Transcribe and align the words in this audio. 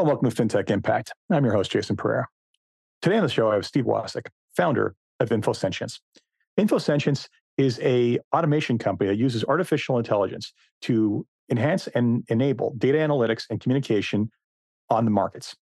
Hello 0.00 0.10
and 0.10 0.22
welcome 0.22 0.48
to 0.48 0.56
FinTech 0.56 0.70
Impact. 0.70 1.12
I'm 1.30 1.44
your 1.44 1.52
host, 1.52 1.70
Jason 1.70 1.94
Pereira. 1.94 2.26
Today 3.02 3.18
on 3.18 3.22
the 3.22 3.28
show, 3.28 3.50
I 3.50 3.54
have 3.56 3.66
Steve 3.66 3.84
Wasick, 3.84 4.28
founder 4.56 4.94
of 5.20 5.28
InfoSentience. 5.28 6.00
InfoSentience 6.58 7.28
is 7.58 7.78
a 7.82 8.18
automation 8.34 8.78
company 8.78 9.10
that 9.10 9.18
uses 9.18 9.44
artificial 9.44 9.98
intelligence 9.98 10.54
to 10.80 11.26
enhance 11.50 11.86
and 11.88 12.24
enable 12.28 12.72
data 12.78 12.96
analytics 12.96 13.44
and 13.50 13.60
communication 13.60 14.30
on 14.88 15.04
the 15.04 15.10
markets. 15.10 15.54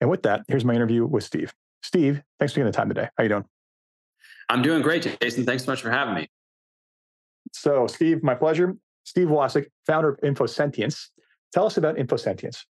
And 0.00 0.08
with 0.08 0.22
that, 0.22 0.44
here's 0.48 0.64
my 0.64 0.72
interview 0.72 1.04
with 1.04 1.24
Steve. 1.24 1.52
Steve, 1.82 2.22
thanks 2.38 2.54
for 2.54 2.60
taking 2.60 2.72
the 2.72 2.72
time 2.72 2.88
today. 2.88 3.02
How 3.02 3.10
are 3.18 3.24
you 3.24 3.28
doing? 3.28 3.44
I'm 4.48 4.62
doing 4.62 4.80
great, 4.80 5.18
Jason. 5.20 5.44
Thanks 5.44 5.66
so 5.66 5.72
much 5.72 5.82
for 5.82 5.90
having 5.90 6.14
me. 6.14 6.30
So, 7.52 7.86
Steve, 7.86 8.22
my 8.22 8.34
pleasure. 8.34 8.78
Steve 9.04 9.28
Wasick, 9.28 9.66
founder 9.86 10.08
of 10.08 10.20
InfoSentience. 10.20 11.08
Tell 11.52 11.66
us 11.66 11.76
about 11.76 11.96
InfoSentience. 11.96 12.64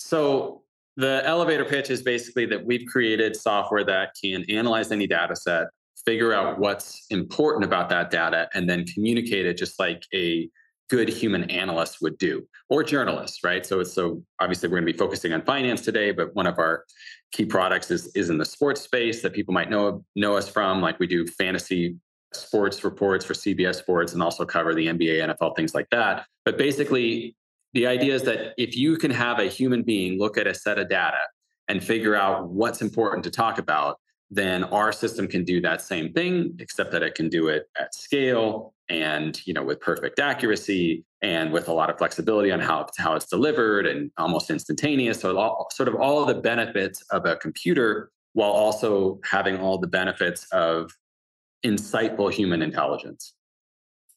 So 0.00 0.62
the 0.96 1.22
elevator 1.24 1.64
pitch 1.64 1.90
is 1.90 2.02
basically 2.02 2.46
that 2.46 2.64
we've 2.64 2.86
created 2.88 3.36
software 3.36 3.84
that 3.84 4.14
can 4.20 4.44
analyze 4.48 4.90
any 4.90 5.06
data 5.06 5.36
set, 5.36 5.68
figure 6.04 6.32
out 6.32 6.58
what's 6.58 7.06
important 7.10 7.64
about 7.64 7.90
that 7.90 8.10
data, 8.10 8.48
and 8.54 8.68
then 8.68 8.86
communicate 8.86 9.46
it 9.46 9.58
just 9.58 9.78
like 9.78 10.04
a 10.14 10.48
good 10.88 11.08
human 11.08 11.48
analyst 11.50 11.98
would 12.00 12.18
do 12.18 12.44
or 12.68 12.82
journalist 12.82 13.44
right 13.44 13.64
so 13.64 13.78
it's 13.78 13.92
so 13.92 14.20
obviously 14.40 14.68
we're 14.68 14.80
going 14.80 14.84
to 14.84 14.92
be 14.92 14.98
focusing 14.98 15.32
on 15.32 15.40
finance 15.42 15.82
today 15.82 16.10
but 16.10 16.34
one 16.34 16.48
of 16.48 16.58
our 16.58 16.84
key 17.30 17.44
products 17.44 17.92
is 17.92 18.10
is 18.16 18.28
in 18.28 18.38
the 18.38 18.44
sports 18.44 18.80
space 18.80 19.22
that 19.22 19.32
people 19.32 19.54
might 19.54 19.70
know 19.70 20.04
know 20.16 20.36
us 20.36 20.48
from 20.48 20.80
like 20.82 20.98
we 20.98 21.06
do 21.06 21.24
fantasy 21.28 21.94
sports 22.32 22.82
reports 22.84 23.24
for 23.24 23.34
CBS 23.34 23.76
Sports 23.76 24.12
and 24.12 24.22
also 24.22 24.44
cover 24.44 24.74
the 24.74 24.86
NBA, 24.86 25.34
NFL, 25.36 25.56
things 25.56 25.74
like 25.74 25.88
that. 25.90 26.26
But 26.44 26.58
basically, 26.58 27.34
the 27.72 27.86
idea 27.86 28.14
is 28.14 28.22
that 28.24 28.54
if 28.58 28.76
you 28.76 28.96
can 28.96 29.10
have 29.10 29.38
a 29.38 29.44
human 29.44 29.82
being 29.82 30.18
look 30.18 30.36
at 30.36 30.46
a 30.46 30.54
set 30.54 30.78
of 30.78 30.88
data 30.88 31.20
and 31.68 31.82
figure 31.82 32.16
out 32.16 32.48
what's 32.48 32.82
important 32.82 33.24
to 33.24 33.30
talk 33.30 33.58
about, 33.58 33.98
then 34.30 34.64
our 34.64 34.92
system 34.92 35.26
can 35.26 35.44
do 35.44 35.60
that 35.60 35.80
same 35.80 36.12
thing, 36.12 36.56
except 36.60 36.92
that 36.92 37.02
it 37.02 37.14
can 37.14 37.28
do 37.28 37.48
it 37.48 37.68
at 37.78 37.94
scale 37.94 38.74
and 38.88 39.40
you 39.46 39.54
know 39.54 39.62
with 39.62 39.80
perfect 39.80 40.18
accuracy 40.18 41.04
and 41.22 41.52
with 41.52 41.68
a 41.68 41.72
lot 41.72 41.90
of 41.90 41.98
flexibility 41.98 42.50
on 42.50 42.58
how, 42.60 42.86
how 42.98 43.14
it's 43.14 43.26
delivered 43.26 43.86
and 43.86 44.10
almost 44.16 44.50
instantaneous. 44.50 45.20
So 45.20 45.36
all, 45.36 45.68
sort 45.72 45.88
of 45.88 45.94
all 45.94 46.24
the 46.24 46.34
benefits 46.34 47.02
of 47.10 47.26
a 47.26 47.36
computer 47.36 48.10
while 48.32 48.50
also 48.50 49.20
having 49.24 49.58
all 49.58 49.78
the 49.78 49.86
benefits 49.86 50.46
of 50.52 50.92
insightful 51.64 52.32
human 52.32 52.62
intelligence. 52.62 53.34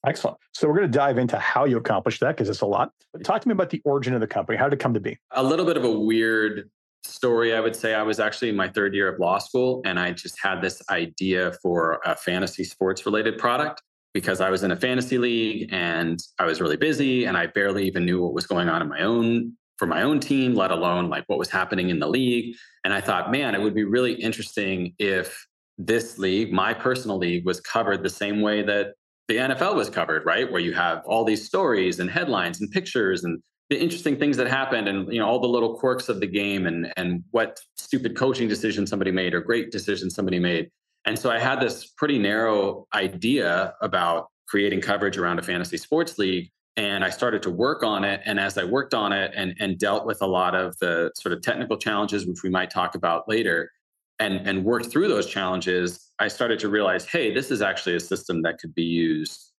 Excellent. 0.06 0.38
So 0.54 0.68
we're 0.68 0.76
going 0.76 0.92
to 0.92 0.98
dive 0.98 1.18
into 1.18 1.40
how 1.40 1.66
you 1.66 1.78
accomplished 1.78 2.20
that 2.20 2.36
because 2.36 2.50
it's 2.50 2.62
a 2.62 2.66
lot. 2.66 2.92
But 3.14 3.24
talk 3.24 3.42
to 3.42 3.48
me 3.48 3.54
about 3.54 3.70
the 3.70 3.82
origin 3.86 4.14
of 4.14 4.20
the 4.20 4.28
company. 4.28 4.58
How 4.58 4.66
did 4.66 4.74
it 4.74 4.80
come 4.80 4.94
to 4.94 5.00
be? 5.00 5.18
A 5.32 5.44
little 5.44 5.66
bit 5.66 5.78
of 5.78 5.86
a 5.86 5.92
weird 5.92 6.70
story, 7.04 7.54
I 7.54 7.60
would 7.60 7.76
say. 7.76 7.94
I 7.94 8.04
was 8.04 8.20
actually 8.20 8.50
in 8.50 8.56
my 8.56 8.68
third 8.68 8.94
year 8.94 9.14
of 9.14 9.20
law 9.20 9.38
school 9.38 9.82
and 9.86 10.00
I 10.00 10.12
just 10.12 10.38
had 10.42 10.62
this 10.62 10.82
idea 10.90 11.54
for 11.62 12.02
a 12.06 12.16
fantasy 12.16 12.64
sports 12.64 13.06
related 13.06 13.38
product 13.38 13.82
because 14.14 14.42
I 14.42 14.50
was 14.50 14.64
in 14.64 14.72
a 14.72 14.76
fantasy 14.76 15.18
league 15.18 15.70
and 15.72 16.20
I 16.38 16.46
was 16.46 16.62
really 16.62 16.78
busy 16.78 17.26
and 17.26 17.38
I 17.38 17.48
barely 17.48 17.88
even 17.88 18.06
knew 18.06 18.22
what 18.22 18.34
was 18.34 18.46
going 18.46 18.70
on 18.70 18.82
in 18.82 18.90
my 18.90 19.02
own 19.02 19.54
for 19.78 19.88
my 19.88 20.04
own 20.04 20.20
team, 20.20 20.54
let 20.54 20.72
alone 20.72 21.10
like 21.10 21.24
what 21.28 21.40
was 21.40 21.50
happening 21.50 21.90
in 21.90 22.00
the 22.00 22.08
league. 22.08 22.56
And 22.84 22.94
I 22.94 23.02
thought, 23.02 23.32
man, 23.32 23.56
it 23.56 23.62
would 23.62 23.74
be 23.74 23.84
really 23.84 24.14
interesting 24.14 24.94
if 25.00 25.46
this 25.78 26.20
league, 26.20 26.54
my 26.54 26.74
personal 26.74 27.18
league, 27.18 27.46
was 27.46 27.60
covered 27.60 28.04
the 28.04 28.10
same 28.10 28.42
way 28.42 28.62
that 28.62 28.94
the 29.28 29.38
NFL 29.38 29.76
was 29.76 29.90
covered, 29.90 30.26
right? 30.26 30.52
Where 30.52 30.62
you 30.62 30.74
have 30.74 31.04
all 31.06 31.24
these 31.24 31.46
stories 31.46 32.00
and 32.00 32.10
headlines 32.10 32.60
and 32.62 32.70
pictures 32.72 33.24
and 33.24 33.42
the 33.70 33.82
interesting 33.82 34.18
things 34.18 34.38
that 34.38 34.48
happened 34.48 34.88
and 34.88 35.12
you 35.12 35.20
know 35.20 35.28
all 35.28 35.40
the 35.40 35.48
little 35.48 35.76
quirks 35.76 36.10
of 36.10 36.20
the 36.20 36.28
game 36.28 36.68
and 36.68 36.92
and 36.98 37.24
what 37.32 37.60
stupid 37.76 38.16
coaching 38.16 38.48
decision 38.48 38.86
somebody 38.86 39.12
made 39.12 39.34
or 39.34 39.42
great 39.42 39.72
decision 39.72 40.10
somebody 40.10 40.40
made. 40.40 40.70
And 41.06 41.18
so 41.18 41.32
I 41.32 41.40
had 41.40 41.60
this 41.60 41.88
pretty 41.98 42.20
narrow 42.20 42.88
idea 42.94 43.74
about 43.82 44.28
creating 44.48 44.82
coverage 44.82 45.18
around 45.18 45.40
a 45.40 45.42
fantasy 45.42 45.78
sports 45.78 46.18
league 46.18 46.50
and 46.76 47.04
I 47.04 47.10
started 47.10 47.42
to 47.44 47.50
work 47.50 47.84
on 47.84 48.04
it 48.04 48.22
and 48.26 48.40
as 48.40 48.58
I 48.58 48.64
worked 48.66 48.94
on 48.94 49.14
it 49.14 49.32
and 49.36 49.56
and 49.60 49.78
dealt 49.80 50.06
with 50.06 50.22
a 50.22 50.28
lot 50.28 50.56
of 50.56 50.78
the 50.80 51.12
sort 51.16 51.34
of 51.34 51.42
technical 51.42 51.78
challenges 51.78 52.28
which 52.28 52.44
we 52.44 52.50
might 52.50 52.70
talk 52.70 52.96
about 52.96 53.28
later, 53.30 53.72
and 54.20 54.48
and 54.48 54.64
worked 54.64 54.92
through 54.92 55.08
those 55.08 55.28
challenges, 55.28 56.12
I 56.20 56.28
started 56.28 56.60
to 56.60 56.70
realize, 56.70 57.06
hey, 57.06 57.34
this 57.34 57.52
is 57.52 57.62
actually 57.62 57.96
a 57.96 58.00
system 58.00 58.42
that 58.44 58.60
could 58.60 58.74
be 58.74 58.84
used 58.84 59.52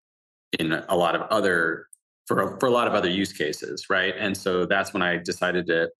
in 0.58 0.72
a 0.72 0.96
lot 0.96 1.14
of 1.14 1.22
other 1.22 1.86
for 2.26 2.58
for 2.58 2.66
a 2.66 2.70
lot 2.70 2.86
of 2.86 2.94
other 2.94 3.10
use 3.10 3.32
cases, 3.32 3.86
right? 3.90 4.14
And 4.18 4.36
so 4.36 4.66
that's 4.66 4.92
when 4.92 5.02
I 5.02 5.18
decided 5.18 5.66
to 5.66 5.90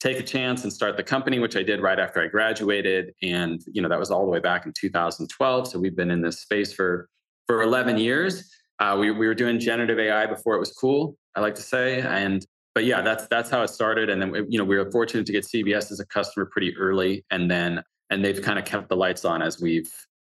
take 0.00 0.18
a 0.18 0.22
chance 0.22 0.64
and 0.64 0.72
start 0.72 0.96
the 0.96 1.02
company, 1.02 1.38
which 1.38 1.56
I 1.56 1.62
did 1.62 1.80
right 1.80 1.98
after 1.98 2.22
I 2.22 2.26
graduated, 2.26 3.12
and 3.22 3.60
you 3.66 3.82
know 3.82 3.88
that 3.88 3.98
was 3.98 4.10
all 4.10 4.24
the 4.24 4.30
way 4.30 4.40
back 4.40 4.66
in 4.66 4.72
2012. 4.72 5.68
So 5.68 5.78
we've 5.78 5.96
been 5.96 6.10
in 6.10 6.22
this 6.22 6.40
space 6.40 6.72
for 6.72 7.08
for 7.46 7.62
11 7.62 7.98
years. 7.98 8.50
Uh, 8.78 8.96
we 8.98 9.10
we 9.10 9.26
were 9.26 9.34
doing 9.34 9.60
generative 9.60 9.98
AI 9.98 10.26
before 10.26 10.56
it 10.56 10.60
was 10.60 10.72
cool, 10.72 11.16
I 11.34 11.40
like 11.40 11.54
to 11.56 11.62
say, 11.62 12.00
and 12.00 12.44
but 12.74 12.84
yeah, 12.84 13.02
that's 13.02 13.26
that's 13.28 13.50
how 13.50 13.62
it 13.62 13.68
started. 13.68 14.10
And 14.10 14.20
then 14.20 14.46
you 14.48 14.58
know 14.58 14.64
we 14.64 14.76
were 14.76 14.90
fortunate 14.90 15.26
to 15.26 15.32
get 15.32 15.44
CBS 15.44 15.90
as 15.92 16.00
a 16.00 16.06
customer 16.06 16.46
pretty 16.46 16.76
early, 16.76 17.24
and 17.30 17.50
then 17.50 17.82
and 18.10 18.24
they've 18.24 18.42
kind 18.42 18.58
of 18.58 18.64
kept 18.64 18.88
the 18.88 18.96
lights 18.96 19.24
on 19.24 19.42
as 19.42 19.60
we've 19.60 19.90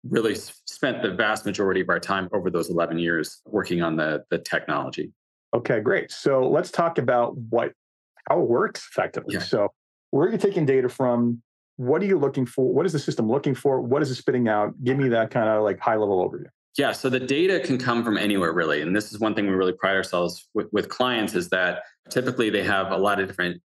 really 0.09 0.34
spent 0.34 1.03
the 1.03 1.11
vast 1.11 1.47
majority 1.47 1.81
of 1.81 1.89
our 1.89 2.00
time 2.00 2.28
over 2.33 2.50
those 2.50 2.71
11 2.71 2.99
years 2.99 3.41
working 3.47 3.83
on 3.83 3.97
the, 3.97 4.25
the 4.31 4.39
technology. 4.39 5.12
Okay, 5.55 5.81
great. 5.81 6.11
So 6.11 6.49
let's 6.49 6.71
talk 6.71 6.99
about 6.99 7.37
what 7.37 7.72
how 8.28 8.41
it 8.41 8.49
works 8.49 8.87
effectively. 8.91 9.34
Yeah. 9.34 9.41
So 9.41 9.69
where 10.11 10.28
are 10.28 10.33
you 10.33 10.39
taking 10.39 10.66
data 10.66 10.89
from? 10.89 11.43
What 11.77 12.03
are 12.03 12.06
you 12.06 12.19
looking 12.19 12.44
for? 12.44 12.72
What 12.72 12.84
is 12.84 12.93
the 12.93 12.99
system 12.99 13.31
looking 13.31 13.55
for? 13.55 13.81
What 13.81 14.03
is 14.03 14.10
it 14.10 14.16
spitting 14.16 14.49
out? 14.49 14.72
Give 14.84 14.99
me 14.99 15.09
that 15.09 15.31
kind 15.31 15.49
of 15.49 15.62
like 15.62 15.78
high 15.78 15.97
level 15.97 16.28
overview. 16.28 16.47
Yeah, 16.77 16.93
so 16.93 17.09
the 17.09 17.21
data 17.21 17.60
can 17.60 17.78
come 17.78 18.05
from 18.05 18.19
anywhere 18.19 18.53
really. 18.53 18.83
And 18.83 18.95
this 18.95 19.12
is 19.12 19.19
one 19.19 19.34
thing 19.34 19.47
we 19.47 19.53
really 19.53 19.72
pride 19.72 19.97
ourselves 19.97 20.49
with, 20.55 20.69
with 20.72 20.89
clients 20.89 21.34
is 21.34 21.49
that 21.49 21.83
typically 22.10 22.50
they 22.50 22.62
have 22.62 22.93
a 22.93 22.97
lot 22.97 23.21
of 23.21 23.27
different 23.27 23.60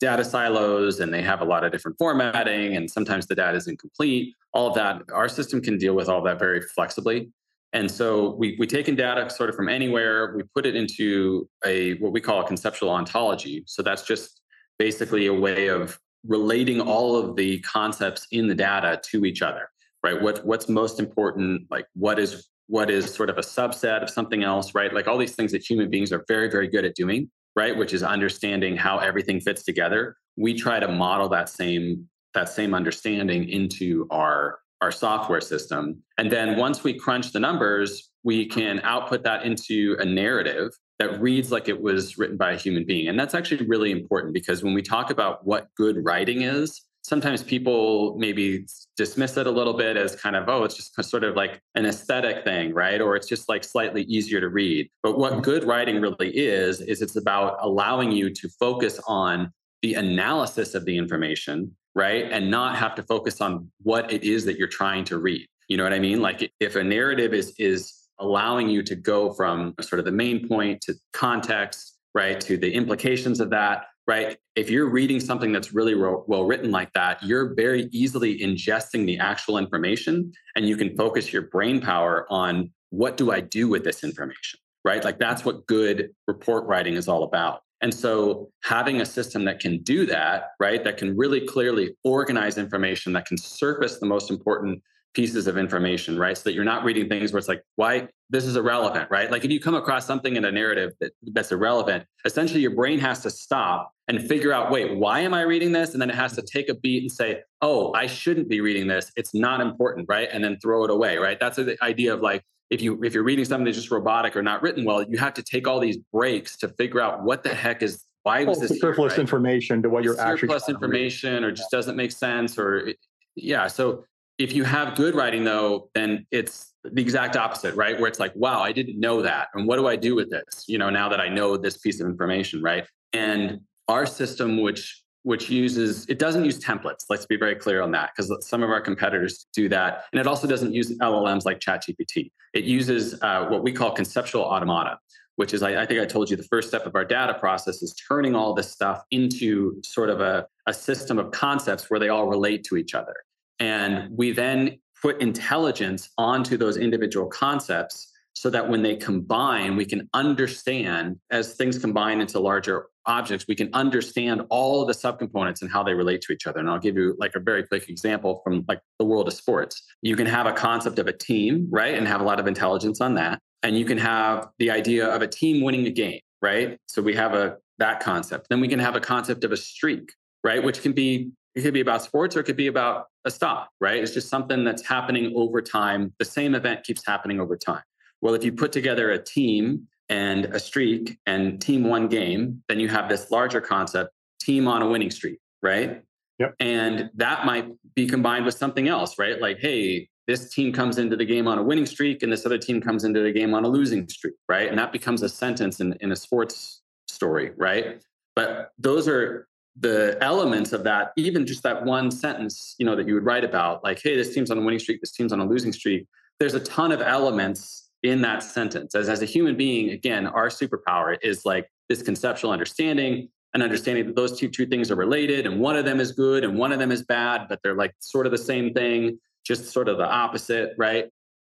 data 0.00 0.24
silos 0.24 1.00
and 1.00 1.12
they 1.12 1.22
have 1.22 1.40
a 1.40 1.44
lot 1.44 1.64
of 1.64 1.72
different 1.72 1.96
formatting 1.98 2.76
and 2.76 2.90
sometimes 2.90 3.26
the 3.26 3.34
data 3.34 3.56
isn't 3.56 3.78
complete. 3.78 4.34
All 4.52 4.68
of 4.68 4.74
that 4.74 5.02
our 5.12 5.28
system 5.28 5.60
can 5.60 5.78
deal 5.78 5.94
with 5.94 6.08
all 6.08 6.22
that 6.22 6.38
very 6.38 6.60
flexibly. 6.60 7.30
And 7.72 7.90
so 7.90 8.34
we, 8.34 8.56
we 8.58 8.66
take 8.66 8.88
in 8.88 8.96
data 8.96 9.28
sort 9.30 9.50
of 9.50 9.56
from 9.56 9.68
anywhere. 9.68 10.34
We 10.36 10.42
put 10.54 10.66
it 10.66 10.76
into 10.76 11.48
a 11.64 11.94
what 11.94 12.12
we 12.12 12.20
call 12.20 12.40
a 12.40 12.46
conceptual 12.46 12.90
ontology. 12.90 13.64
So 13.66 13.82
that's 13.82 14.02
just 14.02 14.40
basically 14.78 15.26
a 15.26 15.34
way 15.34 15.68
of 15.68 15.98
relating 16.26 16.80
all 16.80 17.16
of 17.16 17.36
the 17.36 17.60
concepts 17.60 18.26
in 18.32 18.48
the 18.48 18.54
data 18.54 19.00
to 19.10 19.24
each 19.24 19.42
other 19.42 19.68
right? 20.06 20.22
What, 20.22 20.44
what's 20.46 20.68
most 20.68 21.00
important? 21.00 21.62
Like 21.70 21.86
what 21.94 22.18
is 22.18 22.48
what 22.68 22.90
is 22.90 23.12
sort 23.12 23.30
of 23.30 23.38
a 23.38 23.42
subset 23.42 24.02
of 24.02 24.10
something 24.10 24.42
else 24.42 24.74
right? 24.74 24.92
Like 24.92 25.08
all 25.08 25.18
these 25.18 25.34
things 25.34 25.52
that 25.52 25.68
human 25.68 25.90
beings 25.90 26.12
are 26.12 26.24
very 26.28 26.50
very 26.50 26.68
good 26.68 26.84
at 26.84 26.94
doing 26.94 27.30
right 27.56 27.76
which 27.76 27.92
is 27.92 28.02
understanding 28.02 28.76
how 28.76 28.98
everything 28.98 29.40
fits 29.40 29.64
together 29.64 30.16
we 30.36 30.54
try 30.54 30.78
to 30.78 30.88
model 30.88 31.28
that 31.28 31.48
same 31.48 32.08
that 32.34 32.48
same 32.48 32.74
understanding 32.74 33.48
into 33.48 34.06
our 34.10 34.58
our 34.82 34.92
software 34.92 35.40
system. 35.40 36.02
And 36.18 36.30
then 36.30 36.58
once 36.58 36.84
we 36.84 36.92
crunch 36.94 37.32
the 37.32 37.40
numbers 37.40 38.10
we 38.24 38.44
can 38.44 38.80
output 38.82 39.22
that 39.22 39.44
into 39.44 39.96
a 40.00 40.04
narrative 40.04 40.72
that 40.98 41.20
reads 41.20 41.52
like 41.52 41.68
it 41.68 41.80
was 41.80 42.18
written 42.18 42.36
by 42.36 42.52
a 42.52 42.56
human 42.56 42.84
being. 42.84 43.06
And 43.06 43.18
that's 43.18 43.34
actually 43.34 43.64
really 43.66 43.92
important 43.92 44.34
because 44.34 44.64
when 44.64 44.74
we 44.74 44.82
talk 44.82 45.10
about 45.10 45.46
what 45.46 45.68
good 45.76 46.04
writing 46.04 46.42
is 46.42 46.82
sometimes 47.06 47.40
people 47.40 48.16
maybe 48.18 48.66
dismiss 48.96 49.36
it 49.36 49.46
a 49.46 49.50
little 49.50 49.74
bit 49.74 49.96
as 49.96 50.16
kind 50.16 50.34
of, 50.34 50.48
oh, 50.48 50.64
it's 50.64 50.74
just 50.74 51.02
sort 51.04 51.22
of 51.22 51.36
like 51.36 51.60
an 51.76 51.86
aesthetic 51.86 52.44
thing, 52.44 52.74
right? 52.74 53.00
Or 53.00 53.14
it's 53.14 53.28
just 53.28 53.48
like 53.48 53.62
slightly 53.62 54.02
easier 54.02 54.40
to 54.40 54.48
read. 54.48 54.90
But 55.04 55.16
what 55.16 55.42
good 55.42 55.62
writing 55.62 56.00
really 56.00 56.36
is, 56.36 56.80
is 56.80 57.02
it's 57.02 57.14
about 57.14 57.58
allowing 57.60 58.10
you 58.10 58.34
to 58.34 58.48
focus 58.58 59.00
on 59.06 59.52
the 59.82 59.94
analysis 59.94 60.74
of 60.74 60.84
the 60.84 60.98
information, 60.98 61.76
right? 61.94 62.24
And 62.24 62.50
not 62.50 62.76
have 62.76 62.96
to 62.96 63.04
focus 63.04 63.40
on 63.40 63.70
what 63.82 64.12
it 64.12 64.24
is 64.24 64.44
that 64.46 64.58
you're 64.58 64.66
trying 64.66 65.04
to 65.04 65.18
read. 65.18 65.46
You 65.68 65.76
know 65.76 65.84
what 65.84 65.92
I 65.92 66.00
mean? 66.00 66.20
Like 66.20 66.52
if 66.58 66.74
a 66.74 66.82
narrative 66.82 67.32
is 67.34 67.54
is 67.58 67.92
allowing 68.18 68.68
you 68.68 68.82
to 68.82 68.96
go 68.96 69.32
from 69.32 69.74
sort 69.80 70.00
of 70.00 70.06
the 70.06 70.12
main 70.12 70.48
point 70.48 70.80
to 70.80 70.94
context, 71.12 71.98
right, 72.14 72.40
to 72.40 72.56
the 72.56 72.72
implications 72.72 73.40
of 73.40 73.50
that, 73.50 73.84
right? 74.06 74.36
If 74.54 74.70
you're 74.70 74.88
reading 74.88 75.20
something 75.20 75.52
that's 75.52 75.72
really 75.72 75.94
well 75.94 76.44
written 76.44 76.70
like 76.70 76.92
that, 76.92 77.22
you're 77.22 77.54
very 77.54 77.88
easily 77.92 78.38
ingesting 78.38 79.04
the 79.04 79.18
actual 79.18 79.58
information 79.58 80.32
and 80.54 80.68
you 80.68 80.76
can 80.76 80.96
focus 80.96 81.32
your 81.32 81.42
brain 81.42 81.80
power 81.80 82.26
on 82.30 82.70
what 82.90 83.16
do 83.16 83.32
I 83.32 83.40
do 83.40 83.68
with 83.68 83.84
this 83.84 84.04
information, 84.04 84.60
right? 84.84 85.02
Like 85.04 85.18
that's 85.18 85.44
what 85.44 85.66
good 85.66 86.10
report 86.28 86.66
writing 86.66 86.94
is 86.94 87.08
all 87.08 87.24
about. 87.24 87.62
And 87.82 87.92
so 87.92 88.48
having 88.62 89.00
a 89.00 89.06
system 89.06 89.44
that 89.44 89.60
can 89.60 89.82
do 89.82 90.06
that, 90.06 90.50
right, 90.60 90.82
that 90.84 90.96
can 90.96 91.16
really 91.16 91.46
clearly 91.46 91.94
organize 92.04 92.58
information, 92.58 93.12
that 93.12 93.26
can 93.26 93.36
surface 93.36 93.98
the 93.98 94.06
most 94.06 94.30
important 94.30 94.82
pieces 95.16 95.46
of 95.46 95.56
information, 95.56 96.18
right? 96.18 96.36
So 96.36 96.42
that 96.44 96.52
you're 96.52 96.62
not 96.62 96.84
reading 96.84 97.08
things 97.08 97.32
where 97.32 97.38
it's 97.38 97.48
like, 97.48 97.62
why 97.76 98.06
this 98.28 98.44
is 98.44 98.54
irrelevant, 98.54 99.10
right? 99.10 99.30
Like 99.30 99.46
if 99.46 99.50
you 99.50 99.58
come 99.58 99.74
across 99.74 100.04
something 100.04 100.36
in 100.36 100.44
a 100.44 100.52
narrative 100.52 100.92
that, 101.00 101.12
that's 101.32 101.50
irrelevant, 101.50 102.04
essentially 102.26 102.60
your 102.60 102.74
brain 102.74 102.98
has 102.98 103.20
to 103.22 103.30
stop 103.30 103.92
and 104.08 104.22
figure 104.22 104.52
out, 104.52 104.70
wait, 104.70 104.94
why 104.94 105.20
am 105.20 105.32
I 105.32 105.40
reading 105.40 105.72
this? 105.72 105.94
And 105.94 106.02
then 106.02 106.10
it 106.10 106.16
has 106.16 106.34
to 106.34 106.42
take 106.42 106.68
a 106.68 106.74
beat 106.74 107.02
and 107.02 107.10
say, 107.10 107.40
oh, 107.62 107.94
I 107.94 108.06
shouldn't 108.06 108.50
be 108.50 108.60
reading 108.60 108.88
this. 108.88 109.10
It's 109.16 109.34
not 109.34 109.62
important, 109.62 110.06
right? 110.06 110.28
And 110.30 110.44
then 110.44 110.58
throw 110.60 110.84
it 110.84 110.90
away, 110.90 111.16
right? 111.16 111.40
That's 111.40 111.56
the 111.56 111.82
idea 111.82 112.12
of 112.12 112.20
like 112.20 112.42
if 112.68 112.82
you 112.82 113.02
if 113.02 113.14
you're 113.14 113.24
reading 113.24 113.46
something 113.46 113.64
that's 113.64 113.78
just 113.78 113.90
robotic 113.90 114.36
or 114.36 114.42
not 114.42 114.60
written 114.60 114.84
well, 114.84 115.02
you 115.02 115.16
have 115.16 115.32
to 115.34 115.42
take 115.42 115.66
all 115.66 115.80
these 115.80 115.96
breaks 116.12 116.58
to 116.58 116.68
figure 116.68 117.00
out 117.00 117.22
what 117.22 117.42
the 117.42 117.54
heck 117.54 117.82
is 117.82 118.04
why 118.24 118.44
was 118.44 118.60
this 118.60 118.80
surplus 118.80 119.12
here, 119.12 119.18
right? 119.18 119.18
information 119.20 119.82
to 119.82 119.88
what 119.88 120.04
you're 120.04 120.14
surplus 120.14 120.32
actually 120.32 120.48
surplus 120.48 120.68
information 120.68 121.42
or 121.44 121.52
just 121.52 121.70
doesn't 121.70 121.96
make 121.96 122.12
sense 122.12 122.58
or 122.58 122.92
yeah. 123.36 123.68
So 123.68 124.04
if 124.38 124.52
you 124.52 124.64
have 124.64 124.94
good 124.94 125.14
writing 125.14 125.44
though, 125.44 125.90
then 125.94 126.26
it's 126.30 126.74
the 126.84 127.00
exact 127.00 127.36
opposite, 127.36 127.74
right? 127.74 127.98
Where 127.98 128.08
it's 128.08 128.20
like, 128.20 128.32
wow, 128.34 128.60
I 128.60 128.72
didn't 128.72 129.00
know 129.00 129.22
that. 129.22 129.48
And 129.54 129.66
what 129.66 129.76
do 129.76 129.86
I 129.86 129.96
do 129.96 130.14
with 130.14 130.30
this? 130.30 130.64
You 130.68 130.78
know, 130.78 130.90
now 130.90 131.08
that 131.08 131.20
I 131.20 131.28
know 131.28 131.56
this 131.56 131.78
piece 131.78 132.00
of 132.00 132.06
information, 132.06 132.62
right? 132.62 132.86
And 133.12 133.60
our 133.88 134.06
system, 134.06 134.60
which 134.60 135.02
which 135.22 135.50
uses 135.50 136.06
it 136.08 136.20
doesn't 136.20 136.44
use 136.44 136.60
templates. 136.60 137.06
Let's 137.10 137.26
be 137.26 137.36
very 137.36 137.56
clear 137.56 137.82
on 137.82 137.90
that 137.90 138.12
because 138.14 138.32
some 138.46 138.62
of 138.62 138.70
our 138.70 138.80
competitors 138.80 139.48
do 139.52 139.68
that, 139.70 140.04
and 140.12 140.20
it 140.20 140.26
also 140.28 140.46
doesn't 140.46 140.72
use 140.72 140.96
LLMs 140.98 141.44
like 141.44 141.58
ChatGPT. 141.58 142.30
It 142.54 142.62
uses 142.62 143.20
uh, 143.22 143.46
what 143.46 143.64
we 143.64 143.72
call 143.72 143.90
conceptual 143.90 144.44
automata, 144.44 145.00
which 145.34 145.52
is 145.52 145.64
I, 145.64 145.82
I, 145.82 145.86
think 145.86 146.00
I 146.00 146.04
told 146.04 146.30
you 146.30 146.36
the 146.36 146.44
first 146.44 146.68
step 146.68 146.86
of 146.86 146.94
our 146.94 147.04
data 147.04 147.34
process 147.34 147.82
is 147.82 147.92
turning 148.08 148.36
all 148.36 148.54
this 148.54 148.70
stuff 148.70 149.02
into 149.10 149.82
sort 149.82 150.10
of 150.10 150.20
a, 150.20 150.46
a 150.68 150.72
system 150.72 151.18
of 151.18 151.32
concepts 151.32 151.90
where 151.90 151.98
they 151.98 152.08
all 152.08 152.28
relate 152.28 152.62
to 152.64 152.76
each 152.76 152.94
other. 152.94 153.16
And 153.58 154.16
we 154.16 154.32
then 154.32 154.78
put 155.00 155.20
intelligence 155.20 156.08
onto 156.18 156.56
those 156.56 156.76
individual 156.76 157.26
concepts 157.26 158.12
so 158.34 158.50
that 158.50 158.68
when 158.68 158.82
they 158.82 158.96
combine, 158.96 159.76
we 159.76 159.86
can 159.86 160.08
understand 160.12 161.18
as 161.30 161.54
things 161.54 161.78
combine 161.78 162.20
into 162.20 162.38
larger 162.38 162.86
objects, 163.06 163.46
we 163.48 163.54
can 163.54 163.70
understand 163.72 164.42
all 164.50 164.84
the 164.84 164.92
subcomponents 164.92 165.62
and 165.62 165.70
how 165.70 165.82
they 165.82 165.94
relate 165.94 166.20
to 166.20 166.32
each 166.32 166.46
other. 166.46 166.58
And 166.58 166.68
I'll 166.68 166.78
give 166.78 166.96
you 166.96 167.16
like 167.18 167.34
a 167.34 167.40
very 167.40 167.62
quick 167.66 167.88
example 167.88 168.42
from 168.44 168.64
like 168.68 168.80
the 168.98 169.06
world 169.06 169.26
of 169.26 169.32
sports. 169.32 169.82
You 170.02 170.16
can 170.16 170.26
have 170.26 170.46
a 170.46 170.52
concept 170.52 170.98
of 170.98 171.06
a 171.06 171.12
team, 171.12 171.66
right? 171.70 171.94
And 171.94 172.06
have 172.06 172.20
a 172.20 172.24
lot 172.24 172.38
of 172.38 172.46
intelligence 172.46 173.00
on 173.00 173.14
that. 173.14 173.40
And 173.62 173.78
you 173.78 173.86
can 173.86 173.98
have 173.98 174.48
the 174.58 174.70
idea 174.70 175.08
of 175.08 175.22
a 175.22 175.28
team 175.28 175.62
winning 175.62 175.86
a 175.86 175.90
game, 175.90 176.20
right? 176.42 176.78
So 176.88 177.00
we 177.00 177.14
have 177.14 177.32
a 177.32 177.56
that 177.78 178.00
concept. 178.00 178.48
Then 178.50 178.60
we 178.60 178.68
can 178.68 178.78
have 178.78 178.96
a 178.96 179.00
concept 179.00 179.44
of 179.44 179.52
a 179.52 179.56
streak, 179.56 180.12
right? 180.44 180.62
Which 180.62 180.82
can 180.82 180.92
be 180.92 181.30
it 181.56 181.62
could 181.62 181.74
be 181.74 181.80
about 181.80 182.02
sports 182.02 182.36
or 182.36 182.40
it 182.40 182.44
could 182.44 182.56
be 182.56 182.66
about 182.66 183.06
a 183.24 183.30
stock, 183.30 183.70
right? 183.80 184.02
It's 184.02 184.12
just 184.12 184.28
something 184.28 184.62
that's 184.62 184.86
happening 184.86 185.32
over 185.34 185.62
time. 185.62 186.12
The 186.18 186.24
same 186.26 186.54
event 186.54 186.84
keeps 186.84 187.04
happening 187.04 187.40
over 187.40 187.56
time. 187.56 187.82
Well, 188.20 188.34
if 188.34 188.44
you 188.44 188.52
put 188.52 188.72
together 188.72 189.10
a 189.10 189.22
team 189.22 189.88
and 190.10 190.44
a 190.46 190.60
streak 190.60 191.18
and 191.24 191.60
team 191.60 191.84
won 191.84 192.08
game, 192.08 192.62
then 192.68 192.78
you 192.78 192.88
have 192.88 193.08
this 193.08 193.30
larger 193.30 193.62
concept, 193.62 194.10
team 194.38 194.68
on 194.68 194.82
a 194.82 194.88
winning 194.88 195.10
streak, 195.10 195.38
right? 195.62 196.02
Yep. 196.38 196.54
And 196.60 197.10
that 197.14 197.46
might 197.46 197.68
be 197.94 198.06
combined 198.06 198.44
with 198.44 198.54
something 198.54 198.86
else, 198.86 199.18
right? 199.18 199.40
Like, 199.40 199.58
hey, 199.58 200.10
this 200.26 200.52
team 200.52 200.74
comes 200.74 200.98
into 200.98 201.16
the 201.16 201.24
game 201.24 201.48
on 201.48 201.56
a 201.56 201.62
winning 201.62 201.86
streak 201.86 202.22
and 202.22 202.30
this 202.30 202.44
other 202.44 202.58
team 202.58 202.82
comes 202.82 203.02
into 203.02 203.20
the 203.20 203.32
game 203.32 203.54
on 203.54 203.64
a 203.64 203.68
losing 203.68 204.06
streak, 204.10 204.34
right? 204.46 204.68
And 204.68 204.78
that 204.78 204.92
becomes 204.92 205.22
a 205.22 205.28
sentence 205.30 205.80
in, 205.80 205.96
in 206.00 206.12
a 206.12 206.16
sports 206.16 206.82
story, 207.08 207.52
right? 207.56 208.02
But 208.34 208.72
those 208.78 209.08
are 209.08 209.48
the 209.78 210.16
elements 210.20 210.72
of 210.72 210.84
that, 210.84 211.12
even 211.16 211.46
just 211.46 211.62
that 211.62 211.84
one 211.84 212.10
sentence, 212.10 212.74
you 212.78 212.86
know, 212.86 212.96
that 212.96 213.06
you 213.06 213.14
would 213.14 213.24
write 213.24 213.44
about, 213.44 213.84
like, 213.84 214.00
hey, 214.02 214.16
this 214.16 214.34
team's 214.34 214.50
on 214.50 214.58
a 214.58 214.60
winning 214.60 214.78
streak, 214.78 215.00
this 215.00 215.12
team's 215.12 215.32
on 215.32 215.40
a 215.40 215.46
losing 215.46 215.72
streak. 215.72 216.06
There's 216.38 216.54
a 216.54 216.60
ton 216.60 216.92
of 216.92 217.02
elements 217.02 217.90
in 218.02 218.22
that 218.22 218.42
sentence. 218.42 218.94
As, 218.94 219.08
as 219.08 219.22
a 219.22 219.26
human 219.26 219.56
being, 219.56 219.90
again, 219.90 220.26
our 220.26 220.48
superpower 220.48 221.16
is 221.22 221.44
like 221.44 221.68
this 221.88 222.02
conceptual 222.02 222.50
understanding 222.50 223.28
and 223.54 223.62
understanding 223.62 224.06
that 224.06 224.16
those 224.16 224.38
two, 224.38 224.48
two 224.48 224.66
things 224.66 224.90
are 224.90 224.96
related 224.96 225.46
and 225.46 225.60
one 225.60 225.76
of 225.76 225.84
them 225.84 226.00
is 226.00 226.12
good 226.12 226.44
and 226.44 226.58
one 226.58 226.72
of 226.72 226.78
them 226.78 226.92
is 226.92 227.02
bad, 227.04 227.46
but 227.48 227.58
they're 227.62 227.74
like 227.74 227.94
sort 228.00 228.26
of 228.26 228.32
the 228.32 228.38
same 228.38 228.72
thing, 228.72 229.18
just 229.44 229.72
sort 229.72 229.88
of 229.88 229.98
the 229.98 230.06
opposite, 230.06 230.74
right? 230.78 231.06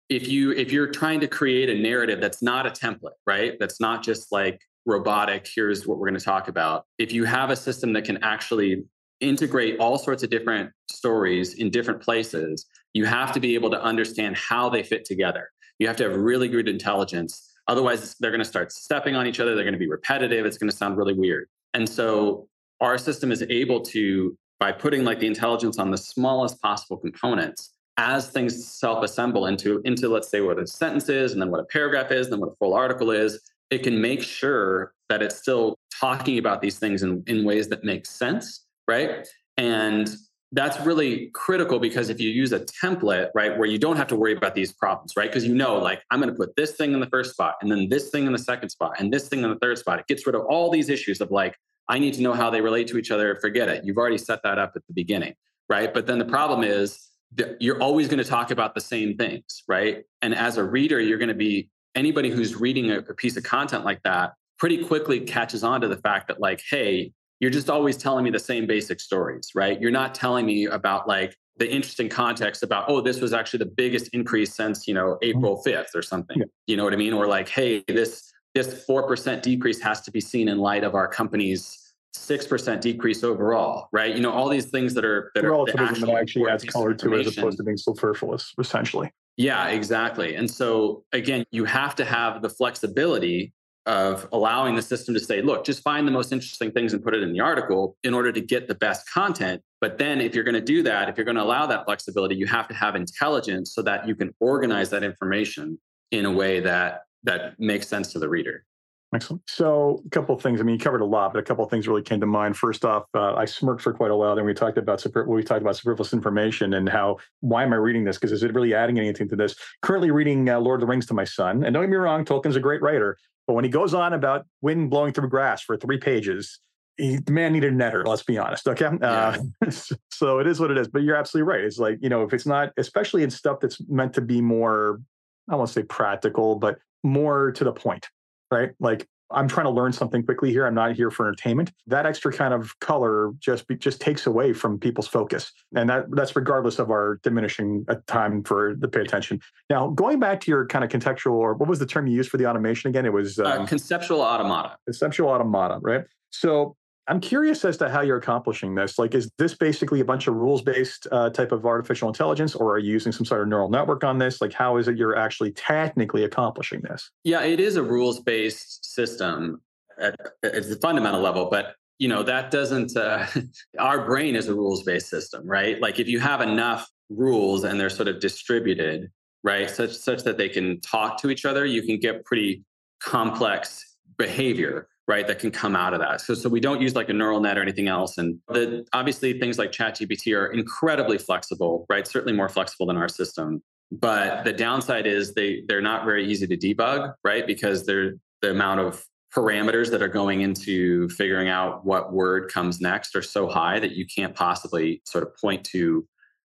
If 0.09 0.27
you 0.27 0.51
if 0.51 0.71
you're 0.71 0.87
trying 0.87 1.21
to 1.21 1.27
create 1.27 1.69
a 1.69 1.75
narrative 1.75 2.19
that's 2.19 2.41
not 2.41 2.65
a 2.65 2.69
template, 2.69 3.15
right? 3.25 3.57
That's 3.59 3.79
not 3.79 4.03
just 4.03 4.31
like 4.31 4.59
robotic, 4.85 5.47
here's 5.53 5.87
what 5.87 5.97
we're 5.97 6.09
going 6.09 6.19
to 6.19 6.25
talk 6.25 6.47
about. 6.47 6.85
If 6.97 7.11
you 7.11 7.25
have 7.25 7.49
a 7.49 7.55
system 7.55 7.93
that 7.93 8.05
can 8.05 8.21
actually 8.23 8.83
integrate 9.19 9.79
all 9.79 9.97
sorts 9.97 10.23
of 10.23 10.29
different 10.29 10.71
stories 10.89 11.53
in 11.53 11.69
different 11.69 12.01
places, 12.01 12.65
you 12.93 13.05
have 13.05 13.31
to 13.33 13.39
be 13.39 13.55
able 13.55 13.69
to 13.71 13.81
understand 13.81 14.35
how 14.35 14.69
they 14.69 14.83
fit 14.83 15.05
together. 15.05 15.49
You 15.79 15.87
have 15.87 15.97
to 15.97 16.03
have 16.03 16.15
really 16.15 16.47
good 16.47 16.67
intelligence. 16.67 17.49
Otherwise, 17.67 18.15
they're 18.19 18.31
going 18.31 18.39
to 18.39 18.45
start 18.45 18.71
stepping 18.71 19.15
on 19.15 19.25
each 19.25 19.39
other. 19.39 19.55
They're 19.55 19.63
going 19.63 19.73
to 19.73 19.79
be 19.79 19.89
repetitive. 19.89 20.45
It's 20.45 20.57
going 20.57 20.69
to 20.69 20.75
sound 20.75 20.97
really 20.97 21.13
weird. 21.13 21.47
And 21.73 21.87
so 21.87 22.47
our 22.81 22.97
system 22.97 23.31
is 23.31 23.41
able 23.49 23.81
to, 23.81 24.37
by 24.59 24.71
putting 24.71 25.05
like 25.05 25.19
the 25.19 25.27
intelligence 25.27 25.79
on 25.79 25.89
the 25.89 25.97
smallest 25.97 26.61
possible 26.61 26.97
components, 26.97 27.71
as 27.97 28.29
things 28.29 28.67
self-assemble 28.67 29.45
into, 29.45 29.81
into 29.85 30.09
let's 30.09 30.29
say 30.29 30.41
what 30.41 30.59
a 30.59 30.67
sentence 30.67 31.09
is, 31.09 31.31
and 31.31 31.41
then 31.41 31.51
what 31.51 31.61
a 31.61 31.65
paragraph 31.65 32.11
is, 32.11 32.27
and 32.27 32.33
then 32.33 32.39
what 32.41 32.49
a 32.49 32.55
full 32.55 32.73
article 32.73 33.11
is, 33.11 33.39
it 33.73 33.83
can 33.83 33.99
make 33.99 34.21
sure 34.21 34.93
that 35.09 35.21
it's 35.21 35.35
still 35.35 35.77
talking 35.99 36.37
about 36.37 36.61
these 36.61 36.79
things 36.79 37.03
in, 37.03 37.23
in 37.27 37.43
ways 37.43 37.69
that 37.69 37.83
make 37.83 38.05
sense, 38.05 38.65
right? 38.87 39.27
And 39.57 40.09
that's 40.51 40.79
really 40.85 41.31
critical 41.33 41.79
because 41.79 42.09
if 42.09 42.21
you 42.21 42.29
use 42.29 42.51
a 42.51 42.59
template, 42.59 43.29
right, 43.33 43.57
where 43.57 43.67
you 43.67 43.79
don't 43.79 43.97
have 43.97 44.07
to 44.07 44.15
worry 44.15 44.35
about 44.35 44.53
these 44.53 44.71
problems, 44.71 45.13
right? 45.17 45.29
Because 45.29 45.45
you 45.45 45.55
know, 45.55 45.77
like, 45.77 46.03
I'm 46.11 46.19
going 46.21 46.31
to 46.31 46.37
put 46.37 46.55
this 46.55 46.73
thing 46.73 46.93
in 46.93 46.99
the 46.99 47.07
first 47.07 47.31
spot 47.31 47.55
and 47.61 47.71
then 47.71 47.89
this 47.89 48.09
thing 48.09 48.27
in 48.27 48.31
the 48.31 48.37
second 48.37 48.69
spot 48.69 48.93
and 48.99 49.11
this 49.11 49.27
thing 49.27 49.43
in 49.43 49.49
the 49.49 49.57
third 49.57 49.79
spot. 49.79 49.99
It 49.99 50.07
gets 50.07 50.25
rid 50.27 50.35
of 50.35 50.43
all 50.45 50.69
these 50.69 50.89
issues 50.89 51.21
of 51.21 51.31
like, 51.31 51.55
I 51.89 51.97
need 51.97 52.13
to 52.13 52.21
know 52.21 52.33
how 52.33 52.49
they 52.49 52.61
relate 52.61 52.87
to 52.89 52.97
each 52.97 53.09
other. 53.09 53.35
Forget 53.41 53.67
it. 53.67 53.83
You've 53.83 53.97
already 53.97 54.19
set 54.19 54.43
that 54.43 54.59
up 54.59 54.73
at 54.75 54.83
the 54.87 54.93
beginning, 54.93 55.33
right? 55.69 55.91
But 55.91 56.05
then 56.05 56.19
the 56.19 56.25
problem 56.25 56.63
is 56.63 56.99
that 57.35 57.59
you're 57.59 57.81
always 57.81 58.07
going 58.07 58.23
to 58.23 58.29
talk 58.29 58.51
about 58.51 58.75
the 58.75 58.81
same 58.81 59.17
things, 59.17 59.63
right? 59.67 60.03
And 60.21 60.35
as 60.35 60.57
a 60.57 60.63
reader, 60.63 60.99
you're 60.99 61.17
going 61.17 61.29
to 61.29 61.33
be 61.33 61.69
anybody 61.95 62.29
who's 62.29 62.55
reading 62.55 62.91
a, 62.91 62.99
a 62.99 63.13
piece 63.13 63.37
of 63.37 63.43
content 63.43 63.85
like 63.85 64.01
that 64.03 64.33
pretty 64.57 64.83
quickly 64.83 65.19
catches 65.19 65.63
on 65.63 65.81
to 65.81 65.87
the 65.87 65.97
fact 65.97 66.27
that, 66.27 66.39
like, 66.39 66.61
hey, 66.69 67.11
you're 67.39 67.51
just 67.51 67.69
always 67.69 67.97
telling 67.97 68.23
me 68.23 68.29
the 68.29 68.39
same 68.39 68.65
basic 68.65 68.99
stories, 68.99 69.49
right? 69.53 69.81
You're 69.81 69.91
not 69.91 70.15
telling 70.15 70.45
me 70.45 70.65
about 70.65 71.07
like 71.07 71.35
the 71.57 71.69
interesting 71.69 72.09
context 72.09 72.63
about, 72.63 72.85
oh, 72.87 73.01
this 73.01 73.19
was 73.19 73.33
actually 73.33 73.59
the 73.59 73.71
biggest 73.75 74.07
increase 74.13 74.55
since, 74.55 74.87
you 74.87 74.93
know, 74.93 75.17
mm-hmm. 75.21 75.37
April 75.37 75.61
5th 75.65 75.93
or 75.93 76.01
something. 76.01 76.39
Yeah. 76.39 76.45
You 76.67 76.77
know 76.77 76.85
what 76.85 76.93
I 76.93 76.95
mean? 76.95 77.13
Or 77.13 77.27
like, 77.27 77.49
hey, 77.49 77.83
this 77.87 78.31
this 78.53 78.85
4% 78.87 79.41
decrease 79.41 79.81
has 79.81 80.01
to 80.01 80.11
be 80.11 80.21
seen 80.21 80.47
in 80.47 80.59
light 80.59 80.83
of 80.83 80.93
our 80.93 81.07
company's 81.07 81.93
6% 82.15 82.81
decrease 82.81 83.23
overall, 83.23 83.89
right? 83.91 84.15
You 84.15 84.21
know, 84.21 84.31
all 84.31 84.47
these 84.47 84.67
things 84.67 84.93
that 84.93 85.03
are 85.03 85.31
that 85.33 85.43
relativism 85.43 85.83
are 85.83 85.87
actually, 85.89 86.13
that 86.13 86.21
actually 86.21 86.49
adds 86.49 86.63
color 86.65 86.93
to 86.93 87.13
it 87.13 87.27
as 87.27 87.37
opposed 87.37 87.57
to 87.57 87.63
being 87.63 87.77
superfluous, 87.77 88.53
essentially. 88.59 89.11
Yeah, 89.37 89.67
exactly. 89.69 90.35
And 90.35 90.49
so 90.49 91.03
again, 91.11 91.45
you 91.51 91.65
have 91.65 91.95
to 91.95 92.05
have 92.05 92.41
the 92.41 92.49
flexibility 92.49 93.53
of 93.85 94.27
allowing 94.31 94.75
the 94.75 94.81
system 94.81 95.13
to 95.13 95.19
say, 95.19 95.41
look, 95.41 95.65
just 95.65 95.83
find 95.83 96.07
the 96.07 96.11
most 96.11 96.31
interesting 96.31 96.71
things 96.71 96.93
and 96.93 97.03
put 97.03 97.13
it 97.13 97.21
in 97.21 97.33
the 97.33 97.39
article 97.39 97.97
in 98.03 98.13
order 98.13 98.31
to 98.31 98.39
get 98.39 98.67
the 98.67 98.75
best 98.75 99.09
content. 99.11 99.61
But 99.81 99.97
then 99.97 100.21
if 100.21 100.33
you're 100.33 100.45
going 100.45 100.53
to 100.53 100.61
do 100.61 100.83
that, 100.83 101.09
if 101.09 101.17
you're 101.17 101.25
going 101.25 101.35
to 101.35 101.43
allow 101.43 101.65
that 101.65 101.85
flexibility, 101.85 102.35
you 102.35 102.45
have 102.45 102.67
to 102.69 102.73
have 102.73 102.95
intelligence 102.95 103.73
so 103.73 103.81
that 103.81 104.07
you 104.07 104.15
can 104.15 104.33
organize 104.39 104.89
that 104.91 105.03
information 105.03 105.77
in 106.11 106.25
a 106.25 106.31
way 106.31 106.61
that 106.61 107.01
that 107.23 107.59
makes 107.59 107.87
sense 107.87 108.13
to 108.13 108.19
the 108.19 108.29
reader. 108.29 108.65
Excellent. 109.13 109.43
So, 109.47 110.01
a 110.05 110.09
couple 110.09 110.35
of 110.35 110.41
things. 110.41 110.59
I 110.59 110.63
mean, 110.63 110.73
you 110.73 110.79
covered 110.79 111.01
a 111.01 111.05
lot, 111.05 111.33
but 111.33 111.39
a 111.39 111.43
couple 111.43 111.63
of 111.63 111.69
things 111.69 111.87
really 111.87 112.01
came 112.01 112.19
to 112.19 112.25
mind. 112.25 112.57
First 112.57 112.83
off, 112.83 113.03
uh, 113.13 113.35
I 113.35 113.45
smirked 113.45 113.81
for 113.81 113.93
quite 113.93 114.09
a 114.09 114.15
while. 114.15 114.35
Then 114.35 114.45
we 114.45 114.53
talked 114.53 114.77
about 114.77 115.05
we 115.27 115.43
talked 115.43 115.61
about 115.61 115.75
superfluous 115.75 116.13
information 116.13 116.73
and 116.73 116.89
how 116.89 117.17
why 117.41 117.63
am 117.63 117.73
I 117.73 117.75
reading 117.75 118.03
this? 118.03 118.17
Because 118.17 118.31
is 118.31 118.43
it 118.43 118.53
really 118.53 118.73
adding 118.73 118.97
anything 118.97 119.29
to 119.29 119.35
this? 119.35 119.55
Currently 119.81 120.09
reading 120.11 120.49
uh, 120.49 120.59
Lord 120.59 120.81
of 120.81 120.87
the 120.87 120.91
Rings 120.91 121.05
to 121.07 121.13
my 121.13 121.25
son, 121.25 121.63
and 121.63 121.73
don't 121.73 121.83
get 121.83 121.89
me 121.89 121.97
wrong, 121.97 122.25
Tolkien's 122.25 122.55
a 122.55 122.59
great 122.59 122.81
writer, 122.81 123.17
but 123.45 123.53
when 123.53 123.63
he 123.63 123.69
goes 123.69 123.93
on 123.93 124.13
about 124.13 124.45
wind 124.61 124.89
blowing 124.89 125.13
through 125.13 125.29
grass 125.29 125.61
for 125.61 125.77
three 125.77 125.97
pages, 125.97 126.59
he, 126.97 127.17
the 127.17 127.31
man 127.31 127.53
needed 127.53 127.73
a 127.73 127.75
netter. 127.75 128.05
Let's 128.05 128.23
be 128.23 128.37
honest. 128.39 128.67
Okay, 128.67 128.89
yeah. 128.99 129.37
uh, 129.65 129.71
so 130.09 130.39
it 130.39 130.47
is 130.47 130.59
what 130.59 130.71
it 130.71 130.77
is. 130.77 130.87
But 130.87 131.03
you're 131.03 131.15
absolutely 131.15 131.51
right. 131.51 131.63
It's 131.63 131.77
like 131.77 131.99
you 132.01 132.09
know, 132.09 132.23
if 132.23 132.33
it's 132.33 132.47
not, 132.47 132.71
especially 132.77 133.21
in 133.21 133.29
stuff 133.29 133.59
that's 133.59 133.79
meant 133.87 134.13
to 134.13 134.21
be 134.21 134.41
more, 134.41 135.01
I 135.49 135.55
won't 135.55 135.69
say 135.69 135.83
practical, 135.83 136.55
but 136.55 136.79
more 137.03 137.51
to 137.51 137.63
the 137.63 137.73
point 137.73 138.07
right? 138.53 138.71
Like 138.79 139.07
I'm 139.31 139.47
trying 139.47 139.65
to 139.65 139.71
learn 139.71 139.91
something 139.91 140.23
quickly 140.23 140.51
here. 140.51 140.65
I'm 140.65 140.75
not 140.75 140.95
here 140.95 141.09
for 141.09 141.27
entertainment. 141.27 141.71
That 141.87 142.05
extra 142.05 142.31
kind 142.31 142.53
of 142.53 142.79
color 142.79 143.31
just 143.39 143.65
just 143.79 143.99
takes 143.99 144.27
away 144.27 144.53
from 144.53 144.79
people's 144.79 145.07
focus, 145.07 145.51
and 145.75 145.89
that 145.89 146.05
that's 146.11 146.35
regardless 146.35 146.79
of 146.79 146.91
our 146.91 147.19
diminishing 147.23 147.85
uh, 147.87 147.95
time 148.07 148.43
for 148.43 148.75
the 148.77 148.87
pay 148.87 149.01
attention. 149.01 149.41
Now, 149.69 149.87
going 149.87 150.19
back 150.19 150.39
to 150.41 150.51
your 150.51 150.67
kind 150.67 150.85
of 150.85 150.91
contextual, 150.91 151.33
or 151.33 151.55
what 151.55 151.67
was 151.67 151.79
the 151.79 151.85
term 151.85 152.07
you 152.07 152.15
used 152.15 152.29
for 152.29 152.37
the 152.37 152.47
automation 152.47 152.89
again? 152.89 153.05
It 153.05 153.13
was 153.13 153.39
uh, 153.39 153.43
uh, 153.43 153.65
conceptual 153.65 154.21
automata. 154.21 154.77
Conceptual 154.85 155.29
automata, 155.29 155.79
right? 155.81 156.03
So 156.29 156.75
I'm 157.07 157.19
curious 157.19 157.65
as 157.65 157.77
to 157.77 157.89
how 157.89 158.01
you're 158.01 158.17
accomplishing 158.17 158.75
this. 158.75 158.97
Like, 158.97 159.13
is 159.13 159.29
this 159.37 159.53
basically 159.53 159.99
a 159.99 160.05
bunch 160.05 160.27
of 160.27 160.35
rules 160.35 160.61
based 160.61 161.05
uh, 161.11 161.29
type 161.29 161.51
of 161.51 161.65
artificial 161.65 162.07
intelligence, 162.07 162.55
or 162.55 162.75
are 162.75 162.79
you 162.79 162.93
using 162.93 163.11
some 163.11 163.25
sort 163.25 163.41
of 163.41 163.47
neural 163.49 163.69
network 163.69 164.03
on 164.03 164.19
this? 164.19 164.39
Like, 164.41 164.53
how 164.53 164.77
is 164.77 164.87
it 164.87 164.97
you're 164.97 165.17
actually 165.17 165.51
technically 165.51 166.23
accomplishing 166.23 166.81
this? 166.81 167.09
Yeah, 167.23 167.43
it 167.43 167.59
is 167.59 167.75
a 167.75 167.83
rules 167.83 168.21
based 168.21 168.85
system 168.85 169.61
at, 169.99 170.15
at 170.43 170.69
the 170.69 170.77
fundamental 170.81 171.19
level, 171.19 171.49
but 171.49 171.75
you 171.99 172.07
know 172.07 172.23
that 172.23 172.51
doesn't. 172.51 172.95
Uh, 172.95 173.25
our 173.79 174.05
brain 174.05 174.35
is 174.35 174.47
a 174.47 174.55
rules 174.55 174.83
based 174.83 175.09
system, 175.09 175.45
right? 175.45 175.81
Like, 175.81 175.99
if 175.99 176.07
you 176.07 176.19
have 176.19 176.39
enough 176.39 176.89
rules 177.09 177.65
and 177.65 177.79
they're 177.79 177.89
sort 177.89 178.07
of 178.07 178.21
distributed, 178.21 179.11
right, 179.43 179.69
such 179.69 179.91
such 179.91 180.23
that 180.23 180.37
they 180.37 180.47
can 180.47 180.79
talk 180.79 181.21
to 181.21 181.29
each 181.29 181.43
other, 181.43 181.65
you 181.65 181.81
can 181.81 181.99
get 181.99 182.23
pretty 182.23 182.63
complex 183.01 183.97
behavior 184.17 184.87
right 185.07 185.27
that 185.27 185.39
can 185.39 185.51
come 185.51 185.75
out 185.75 185.93
of 185.93 185.99
that. 185.99 186.21
So 186.21 186.33
so 186.33 186.49
we 186.49 186.59
don't 186.59 186.81
use 186.81 186.95
like 186.95 187.09
a 187.09 187.13
neural 187.13 187.39
net 187.39 187.57
or 187.57 187.61
anything 187.61 187.87
else 187.87 188.17
and 188.17 188.39
the 188.47 188.85
obviously 188.93 189.39
things 189.39 189.57
like 189.57 189.71
ChatGPT 189.71 190.35
are 190.37 190.47
incredibly 190.47 191.17
flexible 191.17 191.85
right 191.89 192.07
certainly 192.07 192.33
more 192.33 192.49
flexible 192.49 192.85
than 192.85 192.97
our 192.97 193.09
system 193.09 193.61
but 193.91 194.43
the 194.43 194.53
downside 194.53 195.05
is 195.05 195.33
they 195.33 195.63
they're 195.67 195.81
not 195.81 196.05
very 196.05 196.25
easy 196.25 196.47
to 196.47 196.57
debug 196.57 197.13
right 197.23 197.45
because 197.45 197.85
they're 197.85 198.13
the 198.41 198.51
amount 198.51 198.79
of 198.79 199.03
parameters 199.35 199.89
that 199.89 200.01
are 200.01 200.07
going 200.07 200.41
into 200.41 201.09
figuring 201.09 201.49
out 201.49 201.85
what 201.85 202.13
word 202.13 202.51
comes 202.51 202.79
next 202.79 203.15
are 203.15 203.21
so 203.21 203.47
high 203.47 203.79
that 203.79 203.93
you 203.93 204.05
can't 204.05 204.35
possibly 204.35 205.01
sort 205.05 205.23
of 205.23 205.35
point 205.35 205.63
to 205.63 206.07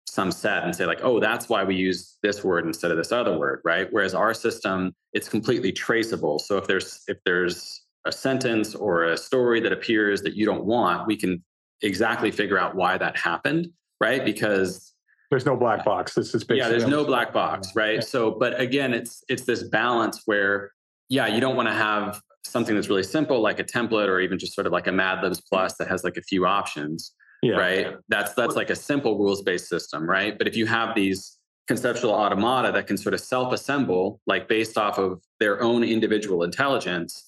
some 0.07 0.33
set 0.33 0.65
and 0.65 0.75
say 0.75 0.87
like 0.87 1.01
oh 1.03 1.21
that's 1.21 1.51
why 1.51 1.63
we 1.65 1.75
use 1.75 2.17
this 2.23 2.43
word 2.43 2.65
instead 2.65 2.91
of 2.91 2.97
this 2.97 3.13
other 3.13 3.37
word 3.37 3.61
right? 3.65 3.89
Whereas 3.91 4.15
our 4.15 4.33
system 4.33 4.95
it's 5.13 5.29
completely 5.29 5.73
traceable. 5.73 6.39
So 6.39 6.57
if 6.57 6.67
there's 6.67 7.03
if 7.09 7.19
there's 7.25 7.83
a 8.09 8.13
sentence 8.13 8.75
or 8.75 9.05
a 9.05 9.17
story 9.17 9.61
that 9.61 9.73
appears 9.73 10.23
that 10.23 10.35
you 10.35 10.45
don't 10.47 10.65
want, 10.65 11.07
we 11.07 11.17
can 11.17 11.45
exactly 11.83 12.31
figure 12.31 12.59
out 12.59 12.75
why 12.75 12.99
that 12.99 13.17
happened, 13.17 13.69
right? 14.01 14.25
Because 14.25 14.95
there's 15.31 15.47
no 15.47 15.57
black 15.57 15.85
box. 15.85 16.15
This 16.15 16.35
is 16.35 16.43
basically 16.43 16.59
yeah, 16.59 16.69
there's 16.69 16.87
no 16.87 17.05
black 17.05 17.33
box, 17.33 17.69
right? 17.77 17.97
Yeah. 17.97 18.01
So, 18.01 18.31
but 18.31 18.59
again, 18.59 18.95
it's 18.95 19.23
it's 19.29 19.45
this 19.45 19.63
balance 19.63 20.23
where 20.25 20.73
yeah, 21.09 21.27
you 21.27 21.41
don't 21.41 21.57
want 21.57 21.69
to 21.69 21.75
have 21.75 22.21
something 22.45 22.75
that's 22.75 22.89
really 22.89 23.03
simple 23.03 23.41
like 23.41 23.59
a 23.61 23.65
template 23.65 24.09
or 24.09 24.21
even 24.21 24.39
just 24.39 24.55
sort 24.55 24.67
of 24.67 24.73
like 24.73 24.87
a 24.87 24.93
Mad 24.93 25.23
Libs 25.23 25.41
Plus 25.41 25.75
that 25.77 25.89
has 25.89 26.03
like 26.03 26.17
a 26.17 26.23
few 26.23 26.47
options, 26.47 27.13
yeah. 27.43 27.57
right? 27.57 27.97
That's 28.09 28.33
that's 28.35 28.57
like 28.57 28.71
a 28.71 28.77
simple 28.77 29.19
rules 29.19 29.43
based 29.43 29.69
system, 29.69 30.09
right? 30.09 30.37
But 30.37 30.49
if 30.49 30.57
you 30.57 30.67
have 30.67 30.95
these 30.95 31.39
conceptual 31.67 32.13
automata 32.13 32.73
that 32.73 32.87
can 32.87 32.97
sort 32.97 33.13
of 33.15 33.21
self 33.21 33.53
assemble, 33.53 34.21
like 34.27 34.49
based 34.49 34.79
off 34.79 34.99
of 34.99 35.23
their 35.39 35.63
own 35.63 35.85
individual 35.85 36.43
intelligence, 36.43 37.28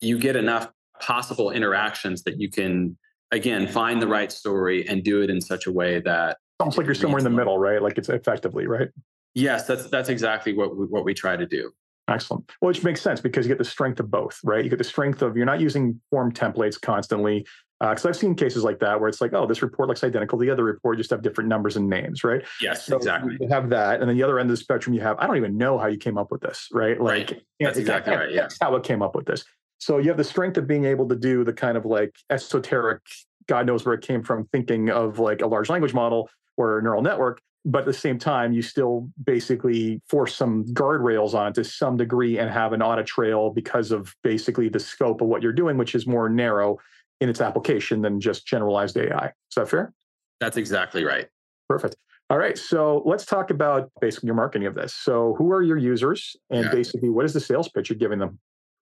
you 0.00 0.18
get 0.18 0.36
enough 0.36 0.68
possible 1.00 1.50
interactions 1.50 2.22
that 2.22 2.40
you 2.40 2.50
can 2.50 2.96
again 3.30 3.66
find 3.66 4.02
the 4.02 4.06
right 4.06 4.32
story 4.32 4.86
and 4.88 5.02
do 5.02 5.22
it 5.22 5.30
in 5.30 5.40
such 5.40 5.66
a 5.66 5.72
way 5.72 6.00
that 6.00 6.38
almost 6.58 6.76
like 6.76 6.86
you're 6.86 6.94
somewhere 6.94 7.18
in 7.18 7.24
the 7.24 7.30
middle 7.30 7.58
right 7.58 7.80
like 7.82 7.96
it's 7.96 8.08
effectively 8.08 8.66
right 8.66 8.88
yes 9.34 9.66
that's 9.66 9.88
that's 9.88 10.08
exactly 10.08 10.52
what 10.52 10.76
we, 10.76 10.84
what 10.86 11.04
we 11.04 11.14
try 11.14 11.36
to 11.36 11.46
do 11.46 11.70
excellent 12.08 12.50
well, 12.60 12.68
which 12.68 12.82
makes 12.82 13.00
sense 13.00 13.20
because 13.20 13.46
you 13.46 13.48
get 13.48 13.58
the 13.58 13.64
strength 13.64 14.00
of 14.00 14.10
both 14.10 14.38
right 14.44 14.64
you 14.64 14.70
get 14.70 14.78
the 14.78 14.84
strength 14.84 15.22
of 15.22 15.36
you're 15.36 15.46
not 15.46 15.60
using 15.60 15.98
form 16.10 16.32
templates 16.32 16.78
constantly 16.78 17.46
because 17.80 18.04
uh, 18.04 18.10
I've 18.10 18.16
seen 18.16 18.34
cases 18.34 18.62
like 18.62 18.78
that 18.80 19.00
where 19.00 19.08
it's 19.08 19.22
like, 19.22 19.32
oh, 19.32 19.46
this 19.46 19.62
report 19.62 19.88
looks 19.88 20.04
identical. 20.04 20.38
The 20.38 20.50
other 20.50 20.64
report 20.64 20.98
just 20.98 21.08
have 21.10 21.22
different 21.22 21.48
numbers 21.48 21.76
and 21.76 21.88
names, 21.88 22.22
right? 22.22 22.42
Yes, 22.60 22.84
so 22.84 22.96
exactly. 22.96 23.38
You 23.40 23.48
have 23.48 23.70
that, 23.70 24.00
and 24.00 24.08
then 24.08 24.16
the 24.18 24.22
other 24.22 24.38
end 24.38 24.50
of 24.50 24.56
the 24.56 24.62
spectrum, 24.62 24.94
you 24.94 25.00
have 25.00 25.16
I 25.18 25.26
don't 25.26 25.38
even 25.38 25.56
know 25.56 25.78
how 25.78 25.86
you 25.86 25.96
came 25.96 26.18
up 26.18 26.30
with 26.30 26.42
this, 26.42 26.68
right? 26.72 27.00
Like, 27.00 27.30
right. 27.30 27.42
That's 27.58 27.78
exactly 27.78 28.14
right. 28.14 28.30
Yeah, 28.30 28.42
that's 28.42 28.58
how 28.60 28.76
it 28.76 28.84
came 28.84 29.00
up 29.00 29.14
with 29.14 29.24
this. 29.24 29.46
So 29.80 29.96
you 29.96 30.08
have 30.08 30.18
the 30.18 30.24
strength 30.24 30.58
of 30.58 30.66
being 30.66 30.84
able 30.84 31.08
to 31.08 31.16
do 31.16 31.42
the 31.42 31.54
kind 31.54 31.76
of 31.76 31.86
like 31.86 32.14
esoteric, 32.28 33.00
God 33.46 33.66
knows 33.66 33.84
where 33.84 33.94
it 33.94 34.02
came 34.02 34.22
from, 34.22 34.46
thinking 34.52 34.90
of 34.90 35.18
like 35.18 35.40
a 35.40 35.46
large 35.46 35.70
language 35.70 35.94
model 35.94 36.28
or 36.56 36.78
a 36.78 36.82
neural 36.82 37.02
network. 37.02 37.40
But 37.64 37.80
at 37.80 37.86
the 37.86 37.92
same 37.94 38.18
time, 38.18 38.52
you 38.52 38.62
still 38.62 39.10
basically 39.24 40.00
force 40.08 40.34
some 40.34 40.64
guardrails 40.66 41.34
on 41.34 41.54
to 41.54 41.64
some 41.64 41.96
degree 41.96 42.38
and 42.38 42.50
have 42.50 42.72
an 42.72 42.82
audit 42.82 43.06
trail 43.06 43.50
because 43.50 43.90
of 43.90 44.14
basically 44.22 44.68
the 44.68 44.78
scope 44.78 45.22
of 45.22 45.28
what 45.28 45.42
you're 45.42 45.52
doing, 45.52 45.76
which 45.76 45.94
is 45.94 46.06
more 46.06 46.28
narrow 46.28 46.78
in 47.20 47.28
its 47.28 47.40
application 47.40 48.02
than 48.02 48.20
just 48.20 48.46
generalized 48.46 48.96
AI. 48.96 49.26
Is 49.26 49.54
that 49.56 49.68
fair? 49.68 49.92
That's 50.40 50.56
exactly 50.56 51.04
right. 51.04 51.28
Perfect. 51.68 51.96
All 52.28 52.38
right. 52.38 52.56
So 52.56 53.02
let's 53.04 53.26
talk 53.26 53.50
about 53.50 53.90
basically 54.00 54.28
your 54.28 54.36
marketing 54.36 54.66
of 54.66 54.74
this. 54.74 54.94
So, 54.94 55.34
who 55.36 55.50
are 55.52 55.62
your 55.62 55.76
users? 55.76 56.36
And 56.48 56.64
yeah. 56.64 56.70
basically, 56.70 57.10
what 57.10 57.24
is 57.24 57.32
the 57.32 57.40
sales 57.40 57.68
pitch 57.68 57.90
you're 57.90 57.98
giving 57.98 58.18
them? 58.18 58.38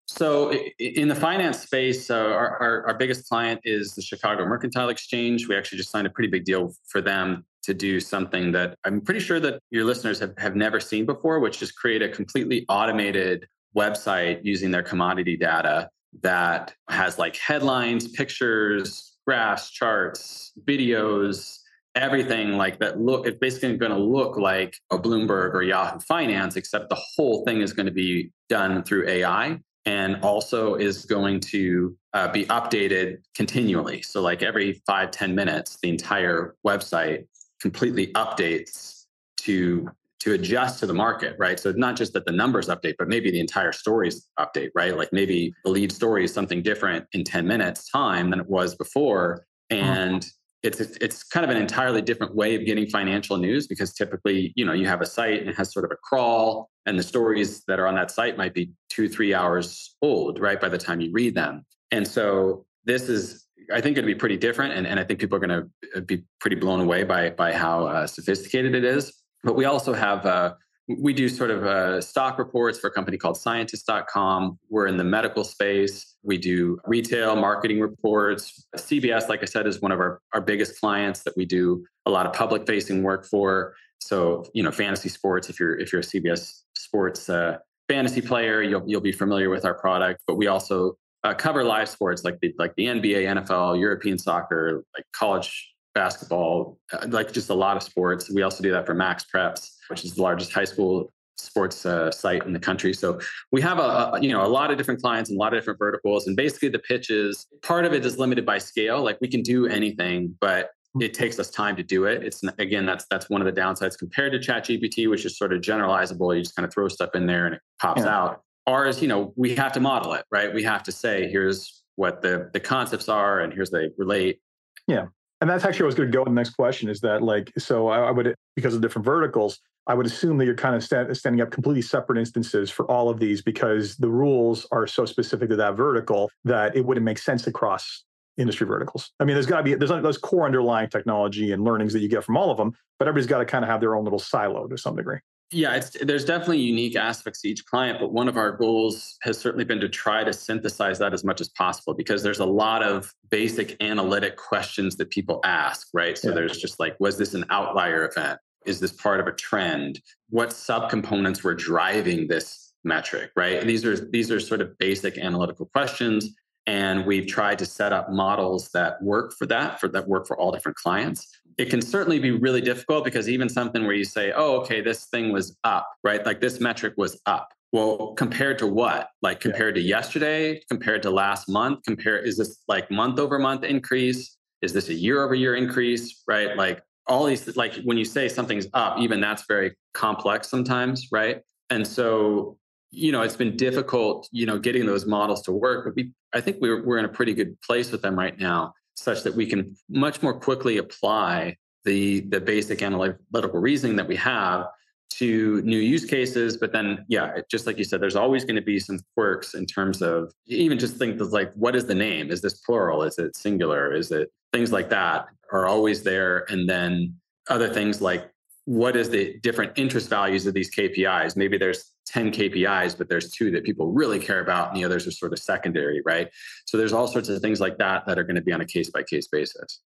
So, 0.09 0.53
in 0.79 1.09
the 1.09 1.17
finance 1.17 1.59
space, 1.61 2.11
uh, 2.11 2.15
our, 2.15 2.63
our, 2.63 2.87
our, 2.87 2.95
biggest 2.95 3.29
client 3.29 3.61
is 3.65 3.95
the 3.95 4.03
Chicago 4.03 4.47
Mercantile 4.47 4.89
Exchange. 4.89 5.49
We 5.49 5.57
actually 5.57 5.79
just 5.79 5.91
signed 5.91 6.07
a 6.07 6.11
pretty 6.11 6.29
big 6.29 6.45
deal 6.45 6.73
for 6.87 7.01
them 7.01 7.45
to 7.65 7.75
do 7.75 7.99
something 7.99 8.53
that 8.53 8.79
I'm 8.85 9.01
pretty 9.01 9.19
sure 9.19 9.41
that 9.41 9.61
your 9.71 9.85
listeners 9.85 10.21
have, 10.21 10.33
have 10.39 10.55
never 10.55 10.79
seen 10.79 11.07
before, 11.07 11.41
which 11.41 11.61
is 11.61 11.73
create 11.73 12.03
a 12.03 12.09
completely 12.09 12.65
automated 12.69 13.49
website 13.77 14.41
using 14.45 14.71
their 14.71 14.85
commodity 14.85 15.37
data 15.37 15.91
that 16.23 16.73
has 16.89 17.19
like 17.19 17.37
headlines, 17.37 18.07
pictures, 18.07 19.17
graphs, 19.27 19.71
charts, 19.71 20.53
videos, 20.65 21.59
everything 21.97 22.53
like 22.53 22.79
that 22.79 23.01
look 23.01 23.27
it's 23.27 23.39
basically 23.39 23.75
going 23.75 23.91
to 23.91 23.99
look 23.99 24.37
like 24.37 24.77
a 24.93 24.99
bloomberg 24.99 25.55
or 25.55 25.63
yahoo 25.63 25.99
finance 25.99 26.55
except 26.55 26.91
the 26.91 27.01
whole 27.17 27.43
thing 27.47 27.63
is 27.63 27.73
going 27.73 27.87
to 27.87 27.93
be 27.93 28.31
done 28.51 28.83
through 28.83 29.09
ai 29.09 29.59
and 29.87 30.17
also 30.23 30.75
is 30.75 31.05
going 31.05 31.41
to 31.41 31.97
uh, 32.13 32.29
be 32.29 32.45
updated 32.47 33.19
continually. 33.35 34.03
So, 34.03 34.21
like 34.21 34.43
every 34.43 34.83
five 34.87 35.11
ten 35.11 35.35
minutes, 35.35 35.79
the 35.83 35.89
entire 35.89 36.57
website 36.67 37.27
completely 37.61 38.09
updates 38.09 39.05
to 39.39 39.89
to 40.19 40.33
adjust 40.33 40.81
to 40.81 40.87
the 40.87 40.95
market, 40.95 41.37
right? 41.39 41.61
So 41.61 41.71
not 41.73 41.95
just 41.95 42.13
that 42.15 42.25
the 42.25 42.33
numbers 42.33 42.67
update, 42.67 42.95
but 42.99 43.07
maybe 43.07 43.31
the 43.31 43.39
entire 43.39 43.71
stories 43.71 44.27
update, 44.41 44.71
right? 44.75 44.97
Like 44.97 45.13
maybe 45.13 45.55
the 45.63 45.71
lead 45.71 45.93
story 45.93 46.25
is 46.25 46.35
something 46.35 46.63
different 46.63 47.07
in 47.13 47.23
10 47.23 47.47
minutes 47.47 47.89
time 47.91 48.31
than 48.31 48.41
it 48.41 48.49
was 48.49 48.75
before. 48.75 49.47
And 49.71 50.27
it's 50.67 50.81
it's 50.81 51.23
kind 51.23 51.45
of 51.45 51.51
an 51.51 51.57
entirely 51.57 52.03
different 52.03 52.35
way 52.35 52.55
of 52.55 52.65
getting 52.67 52.87
financial 52.87 53.37
news 53.37 53.67
because 53.67 53.93
typically 53.95 54.53
you 54.57 54.65
know 54.65 54.73
you 54.73 54.87
have 54.87 55.01
a 55.01 55.07
site 55.07 55.41
and 55.41 55.49
it 55.49 55.57
has 55.57 55.73
sort 55.73 55.85
of 55.85 55.91
a 55.91 55.97
crawl 55.97 56.71
and 56.85 56.99
the 56.99 57.03
stories 57.03 57.65
that 57.67 57.79
are 57.79 57.87
on 57.87 57.95
that 57.95 58.11
site 58.11 58.37
might 58.37 58.55
be 58.55 58.71
two 58.89 59.09
three 59.09 59.33
hours 59.33 59.97
old 60.03 60.41
right 60.41 60.61
by 60.61 60.69
the 60.69 60.79
time 60.79 61.01
you 61.01 61.11
read 61.13 61.35
them. 61.35 61.65
And 61.91 62.07
so 62.07 62.67
this 62.85 63.09
is 63.09 63.45
i 63.73 63.81
think 63.81 63.97
going 63.97 64.07
to 64.07 64.15
be 64.15 64.15
pretty 64.15 64.37
different 64.37 64.73
and, 64.75 64.87
and 64.87 65.01
i 65.01 65.03
think 65.03 65.19
people 65.19 65.37
are 65.37 65.45
going 65.45 65.61
to 65.61 65.69
uh, 65.97 66.01
be 66.01 66.23
pretty 66.41 66.55
blown 66.55 66.81
away 66.81 67.03
by 67.03 67.31
by 67.31 67.53
how 67.53 67.87
uh, 67.87 68.07
sophisticated 68.07 68.75
it 68.75 68.85
is. 68.85 69.13
But 69.43 69.55
we 69.55 69.65
also 69.65 69.93
have 69.93 70.27
uh, 70.27 70.55
we 70.89 71.13
do 71.13 71.29
sort 71.29 71.51
of 71.51 71.65
uh, 71.65 72.01
stock 72.01 72.39
reports 72.39 72.79
for 72.79 72.89
a 72.89 72.91
company 72.91 73.17
called 73.17 73.37
scientist.com. 73.37 74.59
We're 74.69 74.87
in 74.87 74.97
the 74.97 75.05
medical 75.05 75.43
space. 75.43 76.15
We 76.23 76.39
do 76.39 76.79
retail 76.85 77.35
marketing 77.35 77.81
reports. 77.81 78.67
CBS, 78.77 79.29
like 79.29 79.43
I 79.43 79.47
said, 79.47 79.67
is 79.67 79.81
one 79.81 79.91
of 79.91 79.99
our, 79.99 80.21
our 80.33 80.41
biggest 80.41 80.81
clients 80.81 81.25
that 81.25 81.37
we 81.37 81.45
do 81.45 81.85
a 82.07 82.11
lot 82.11 82.27
of 82.27 82.33
public 82.33 82.67
facing 82.67 83.03
work 83.03 83.27
for. 83.27 83.75
So, 83.99 84.45
you 84.55 84.63
know, 84.63 84.71
fantasy 84.71 85.09
sports, 85.09 85.49
if 85.49 85.59
you're 85.59 85.77
if 85.79 85.93
you're 85.93 86.01
a 86.01 86.05
CBS 86.05 86.63
sports 86.77 87.29
uh, 87.29 87.59
fantasy 87.89 88.21
player, 88.21 88.63
you'll 88.63 88.85
you'll 88.87 89.01
be 89.01 89.13
familiar 89.13 89.51
with 89.51 89.65
our 89.65 89.75
product. 89.75 90.23
But 90.27 90.37
we 90.37 90.47
also 90.47 90.97
uh, 91.25 91.35
cover 91.35 91.65
live 91.65 91.89
sports 91.89 92.23
like 92.23 92.39
the 92.41 92.55
like 92.59 92.75
the 92.77 92.85
NBA, 92.85 93.25
NFL, 93.25 93.81
European 93.81 94.19
soccer, 94.19 94.85
like 94.97 95.05
college 95.13 95.73
basketball, 95.97 96.79
uh, 96.93 97.07
like 97.09 97.33
just 97.33 97.51
a 97.51 97.55
lot 97.55 97.77
of 97.77 97.83
sports. 97.83 98.31
We 98.31 98.43
also 98.43 98.63
do 98.63 98.71
that 98.71 98.87
for 98.87 98.95
Max 98.95 99.25
Preps, 99.25 99.71
which 99.89 100.05
is 100.05 100.15
the 100.15 100.23
largest 100.23 100.53
high 100.53 100.65
school 100.65 101.13
sports 101.39 101.85
uh, 101.85 102.11
site 102.11 102.45
in 102.47 102.53
the 102.53 102.61
country. 102.61 102.93
So 102.93 103.19
we 103.51 103.61
have 103.63 103.79
a, 103.79 104.13
a, 104.13 104.21
you 104.21 104.31
know 104.31 104.45
a 104.45 104.47
lot 104.47 104.71
of 104.71 104.79
different 104.79 105.01
clients 105.01 105.31
and 105.31 105.39
a 105.39 105.41
lot 105.41 105.53
of 105.55 105.59
different 105.59 105.79
verticals. 105.79 106.27
And 106.27 106.37
basically, 106.37 106.69
the 106.69 106.79
pitch 106.79 107.11
is 107.11 107.47
part 107.63 107.85
of 107.85 107.93
it 107.95 108.05
is 108.05 108.19
limited 108.19 108.45
by 108.47 108.59
scale. 108.59 109.03
Like 109.03 109.19
we 109.21 109.29
can 109.29 109.43
do 109.43 109.67
anything, 109.67 110.37
but 110.41 110.71
it 111.01 111.15
takes 111.15 111.39
us 111.39 111.51
time 111.51 111.77
to 111.77 111.83
do 111.83 112.05
it. 112.05 112.23
It's 112.23 112.43
again 112.59 112.87
that's 112.87 113.07
that's 113.11 113.29
one 113.31 113.41
of 113.41 113.53
the 113.53 113.59
downsides 113.61 113.99
compared 113.99 114.33
to 114.33 114.39
ChatGPT, 114.39 115.09
which 115.09 115.25
is 115.25 115.37
sort 115.39 115.53
of 115.53 115.63
generalizable. 115.63 116.37
You 116.37 116.43
just 116.43 116.55
kind 116.55 116.67
of 116.67 116.73
throw 116.73 116.89
stuff 116.89 117.11
in 117.15 117.27
there 117.27 117.47
and 117.47 117.55
it 117.57 117.63
pops 117.81 118.03
yeah. 118.03 118.17
out. 118.17 118.43
Ours, 118.67 119.01
you 119.01 119.09
know, 119.09 119.33
we 119.37 119.55
have 119.55 119.73
to 119.73 119.81
model 119.81 120.13
it, 120.13 120.25
right? 120.31 120.53
We 120.53 120.63
have 120.65 120.83
to 120.85 120.93
say 120.93 121.29
here's 121.29 121.83
what 121.95 122.21
the 122.21 122.51
the 122.53 122.61
concepts 122.61 123.09
are 123.09 123.41
and 123.41 123.53
here's 123.53 123.71
they 123.71 123.91
relate. 123.97 124.41
Yeah. 124.87 125.07
And 125.47 125.53
that's 125.53 125.65
actually 125.65 125.85
I 125.85 125.87
was 125.87 125.95
going 125.95 126.11
to 126.11 126.19
go. 126.19 126.25
The 126.25 126.31
next 126.33 126.57
question 126.57 126.89
is 126.89 126.99
that 127.03 127.23
like 127.23 127.53
so 127.57 127.87
I, 127.87 128.09
I, 128.09 128.11
would 128.11 128.35
because 128.57 128.75
of 128.75 128.81
different 128.81 129.05
verticals, 129.05 129.61
I 129.87 129.95
would 129.95 130.05
assume 130.05 130.39
that 130.39 130.45
you're 130.45 130.57
kind 130.57 130.75
of 130.75 130.83
st- 130.83 131.17
standing 131.17 131.41
up 131.41 131.53
completely 131.53 131.83
separate 131.83 132.19
instances 132.19 132.69
for 132.69 132.85
all 132.91 133.09
of 133.09 133.21
these 133.21 133.43
because 133.43 133.95
the 133.95 134.09
rules 134.09 134.67
are 134.73 134.89
so 134.89 135.07
specific 135.07 135.49
to 135.51 135.55
that 135.55 135.77
vertical 135.77 136.33
that 136.45 136.75
it 136.75 136.85
wouldn't 136.85 137.05
make 137.05 137.19
sense 137.19 137.47
across 137.47 138.03
industry 138.37 138.67
verticals. 138.67 139.13
I 139.21 139.25
mean, 139.25 139.35
there's 139.35 139.47
got 139.47 139.59
to 139.59 139.63
be 139.63 139.75
there's 139.75 139.91
those 139.91 140.19
core 140.19 140.47
underlying 140.47 140.89
technology 140.89 141.53
and 141.53 141.63
learnings 141.63 141.93
that 141.93 142.01
you 142.01 142.09
get 142.09 142.25
from 142.25 142.37
all 142.37 142.51
of 142.51 142.57
them, 142.57 142.73
but 142.99 143.07
everybody's 143.07 143.29
got 143.29 143.39
to 143.39 143.45
kind 143.45 143.65
of 143.65 143.71
have 143.71 143.81
their 143.81 143.95
own 143.95 144.03
little 144.03 144.19
silo 144.19 144.67
to 144.67 144.77
some 144.77 144.97
degree. 144.97 145.19
Yeah, 145.53 145.81
there's 146.03 146.25
definitely 146.25 146.59
unique 146.59 146.97
aspects 146.97 147.43
to 147.43 147.49
each 147.49 147.65
client, 147.67 148.01
but 148.01 148.13
one 148.13 148.27
of 148.27 148.37
our 148.37 148.51
goals 148.51 149.17
has 149.23 149.39
certainly 149.39 149.65
been 149.65 149.79
to 149.79 149.89
try 149.89 150.25
to 150.25 150.33
synthesize 150.33 150.99
that 150.99 151.15
as 151.15 151.23
much 151.23 151.41
as 151.41 151.49
possible 151.51 151.95
because 151.95 152.25
there's 152.25 152.41
a 152.41 152.47
lot 152.47 152.83
of 152.83 153.15
basic 153.31 153.77
analytic 153.81 154.37
questions 154.37 154.97
that 154.97 155.11
people 155.11 155.41
ask, 155.45 155.87
right? 155.95 156.19
So 156.19 156.29
yeah. 156.29 156.35
there's 156.35 156.59
just 156.59 156.81
like, 156.81 156.97
was 156.99 157.17
this 157.17 157.35
an 157.35 157.45
outlier 157.51 158.09
event? 158.09 158.41
Is 158.65 158.81
this 158.81 158.93
part 158.93 159.21
of 159.21 159.29
a 159.29 159.33
trend? 159.33 160.01
What 160.31 160.49
subcomponents 160.49 161.45
were 161.45 161.55
driving 161.55 162.27
this 162.27 162.73
metric, 162.83 163.31
right? 163.37 163.61
And 163.61 163.71
these 163.71 163.85
are 163.85 163.97
these 164.11 164.33
are 164.33 164.41
sort 164.41 164.61
of 164.61 164.77
basic 164.79 165.17
analytical 165.17 165.67
questions 165.67 166.35
and 166.67 167.07
we've 167.07 167.27
tried 167.27 167.59
to 167.61 167.67
set 167.67 167.93
up 167.93 168.11
models 168.11 168.71
that 168.71 169.01
work 169.03 169.33
for 169.39 169.47
that 169.47 169.79
for 169.81 169.89
that 169.89 170.09
work 170.09 170.27
for 170.27 170.37
all 170.39 170.51
different 170.51 170.77
clients 170.77 171.29
it 171.59 171.71
can 171.71 171.81
certainly 171.81 172.19
be 172.19 172.31
really 172.31 172.61
difficult 172.61 173.05
because 173.05 173.29
even 173.29 173.49
something 173.49 173.85
where 173.85 173.95
you 173.95 174.05
say 174.05 174.33
oh 174.37 174.61
okay 174.61 174.81
this 174.81 175.07
thing 175.07 175.33
was 175.33 175.57
up 175.65 175.89
right? 176.05 176.25
Like 176.25 176.41
this 176.41 176.61
metric 176.61 176.95
was 176.97 177.21
up. 177.27 177.49
Well 177.73 178.15
compared 178.15 178.59
to 178.61 178.67
what? 178.67 179.09
Like 179.23 179.41
compared 179.41 179.77
yeah. 179.77 179.83
to 179.83 179.89
yesterday 179.89 180.61
compared 180.71 181.03
to 181.03 181.11
last 181.11 181.49
month 181.49 181.81
compare 181.87 182.19
is 182.19 182.37
this 182.37 182.63
like 182.69 182.91
month 182.91 183.19
over 183.19 183.39
month 183.39 183.65
increase? 183.65 184.37
Is 184.63 184.73
this 184.73 184.89
a 184.89 184.95
year 184.95 185.23
over 185.23 185.35
year 185.35 185.55
increase 185.55 186.23
right? 186.27 186.57
Like 186.57 186.83
all 187.07 187.25
these 187.25 187.57
like 187.57 187.75
when 187.85 187.97
you 187.97 188.05
say 188.05 188.29
something's 188.29 188.67
up 188.75 188.99
even 188.99 189.21
that's 189.21 189.45
very 189.49 189.75
complex 189.95 190.49
sometimes 190.49 191.09
right? 191.13 191.43
And 191.71 191.87
so 191.87 192.59
you 192.91 193.13
know 193.13 193.23
it's 193.23 193.37
been 193.37 193.57
difficult 193.57 194.29
you 194.33 194.47
know 194.47 194.59
getting 194.59 194.87
those 194.87 195.07
models 195.07 195.43
to 195.43 195.53
work 195.53 195.85
but 195.85 195.95
we 195.97 196.13
i 196.33 196.41
think 196.41 196.57
we're, 196.61 196.85
we're 196.85 196.99
in 196.99 197.05
a 197.05 197.09
pretty 197.09 197.35
good 197.35 197.61
place 197.61 197.91
with 197.91 198.01
them 198.01 198.17
right 198.17 198.39
now 198.39 198.73
such 198.97 199.23
that 199.23 199.35
we 199.35 199.47
can 199.47 199.77
much 199.89 200.23
more 200.23 200.35
quickly 200.35 200.79
apply 200.79 201.57
the 201.85 202.21
the 202.29 202.41
basic 202.41 202.83
analytical 202.83 203.61
reasoning 203.61 203.97
that 203.97 204.09
we 204.09 204.17
have 204.17 204.67
to 205.09 205.63
new 205.63 205.79
use 205.79 206.05
cases 206.05 206.57
but 206.57 206.73
then 206.73 207.05
yeah 207.09 207.39
just 207.49 207.67
like 207.67 207.79
you 207.79 207.85
said 207.85 208.01
there's 208.01 208.17
always 208.17 208.45
going 208.45 208.57
to 208.57 208.63
be 208.63 208.79
some 208.79 208.99
quirks 209.15 209.55
in 209.55 209.65
terms 209.65 210.03
of 210.03 210.33
even 210.47 210.79
just 210.79 210.97
think 210.97 211.21
of 211.21 211.33
like 211.33 211.53
what 211.55 211.77
is 211.77 211.87
the 211.87 211.95
name? 211.95 212.31
Is 212.31 212.41
this 212.43 212.55
plural? 212.55 213.03
Is 213.03 213.19
it 213.19 213.37
singular? 213.37 213.95
Is 213.95 214.11
it 214.11 214.31
things 214.53 214.73
like 214.73 214.89
that 214.91 215.27
are 215.53 215.67
always 215.67 216.03
there 216.03 216.45
and 216.51 216.69
then 216.69 217.15
other 217.49 217.73
things 217.73 218.01
like 218.01 218.31
what 218.65 218.97
is 218.97 219.09
the 219.11 219.39
different 219.41 219.73
interest 219.77 220.09
values 220.09 220.47
of 220.47 220.55
these 220.55 220.75
KPIs? 220.75 221.37
Maybe 221.37 221.57
there's 221.57 221.93
10 222.07 222.33
KPIs, 222.33 222.97
but 222.97 223.09
there's 223.09 223.31
two 223.31 223.51
that 223.51 223.65
people 223.65 223.93
really 223.93 224.19
care 224.19 224.41
about 224.41 224.69
and 224.69 224.77
the 224.77 224.85
others 224.85 225.07
are 225.07 225.11
sort 225.11 225.33
of 225.33 225.39
secondary, 225.39 226.01
right? 226.05 226.29
So 226.67 226.77
there's 226.77 226.93
all 226.93 227.07
sorts 227.07 227.29
of 227.29 227.41
things 227.41 227.61
like 227.61 227.79
that 227.79 228.07
that 228.07 228.19
are 228.19 228.25
going 228.25 228.37
to 228.37 228.43
be 228.43 228.53
on 228.53 228.61
a 228.61 228.67
case 228.67 228.91
by 228.91 229.03
case 229.03 229.29
basis. 229.29 229.81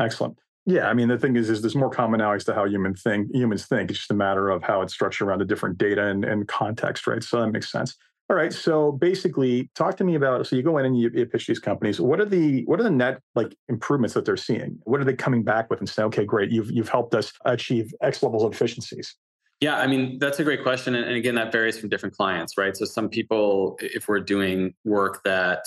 Excellent. 0.00 0.38
Yeah, 0.68 0.88
I 0.88 0.94
mean 0.94 1.06
the 1.06 1.18
thing 1.18 1.36
is, 1.36 1.48
is 1.48 1.62
there's 1.62 1.76
more 1.76 1.90
commonalities 1.90 2.44
to 2.46 2.54
how 2.54 2.64
human 2.66 2.94
think 2.94 3.32
humans 3.32 3.66
think. 3.66 3.90
It's 3.90 4.00
just 4.00 4.10
a 4.10 4.14
matter 4.14 4.50
of 4.50 4.64
how 4.64 4.82
it's 4.82 4.92
structured 4.92 5.28
around 5.28 5.38
the 5.38 5.44
different 5.44 5.78
data 5.78 6.08
and, 6.08 6.24
and 6.24 6.48
context, 6.48 7.06
right? 7.06 7.22
So 7.22 7.40
that 7.40 7.48
makes 7.48 7.70
sense. 7.70 7.96
All 8.28 8.36
right. 8.36 8.52
So 8.52 8.90
basically, 8.90 9.70
talk 9.76 9.96
to 9.98 10.04
me 10.04 10.16
about. 10.16 10.48
So 10.48 10.56
you 10.56 10.62
go 10.62 10.78
in 10.78 10.86
and 10.86 10.98
you, 10.98 11.10
you, 11.14 11.26
pitch 11.26 11.46
these 11.46 11.60
companies. 11.60 12.00
What 12.00 12.20
are 12.20 12.24
the 12.24 12.64
what 12.64 12.80
are 12.80 12.82
the 12.82 12.90
net 12.90 13.20
like 13.36 13.56
improvements 13.68 14.14
that 14.14 14.24
they're 14.24 14.36
seeing? 14.36 14.80
What 14.82 15.00
are 15.00 15.04
they 15.04 15.14
coming 15.14 15.44
back 15.44 15.70
with 15.70 15.78
and 15.78 15.88
say, 15.88 16.02
okay, 16.04 16.24
great, 16.24 16.50
you've 16.50 16.72
you've 16.72 16.88
helped 16.88 17.14
us 17.14 17.32
achieve 17.44 17.94
X 18.00 18.24
levels 18.24 18.42
of 18.42 18.52
efficiencies. 18.52 19.14
Yeah, 19.60 19.76
I 19.76 19.86
mean 19.86 20.18
that's 20.18 20.38
a 20.38 20.44
great 20.44 20.62
question, 20.62 20.94
and, 20.94 21.04
and 21.04 21.16
again, 21.16 21.34
that 21.36 21.50
varies 21.50 21.78
from 21.78 21.88
different 21.88 22.14
clients, 22.14 22.58
right? 22.58 22.76
So 22.76 22.84
some 22.84 23.08
people, 23.08 23.78
if 23.80 24.06
we're 24.08 24.20
doing 24.20 24.74
work 24.84 25.22
that 25.24 25.66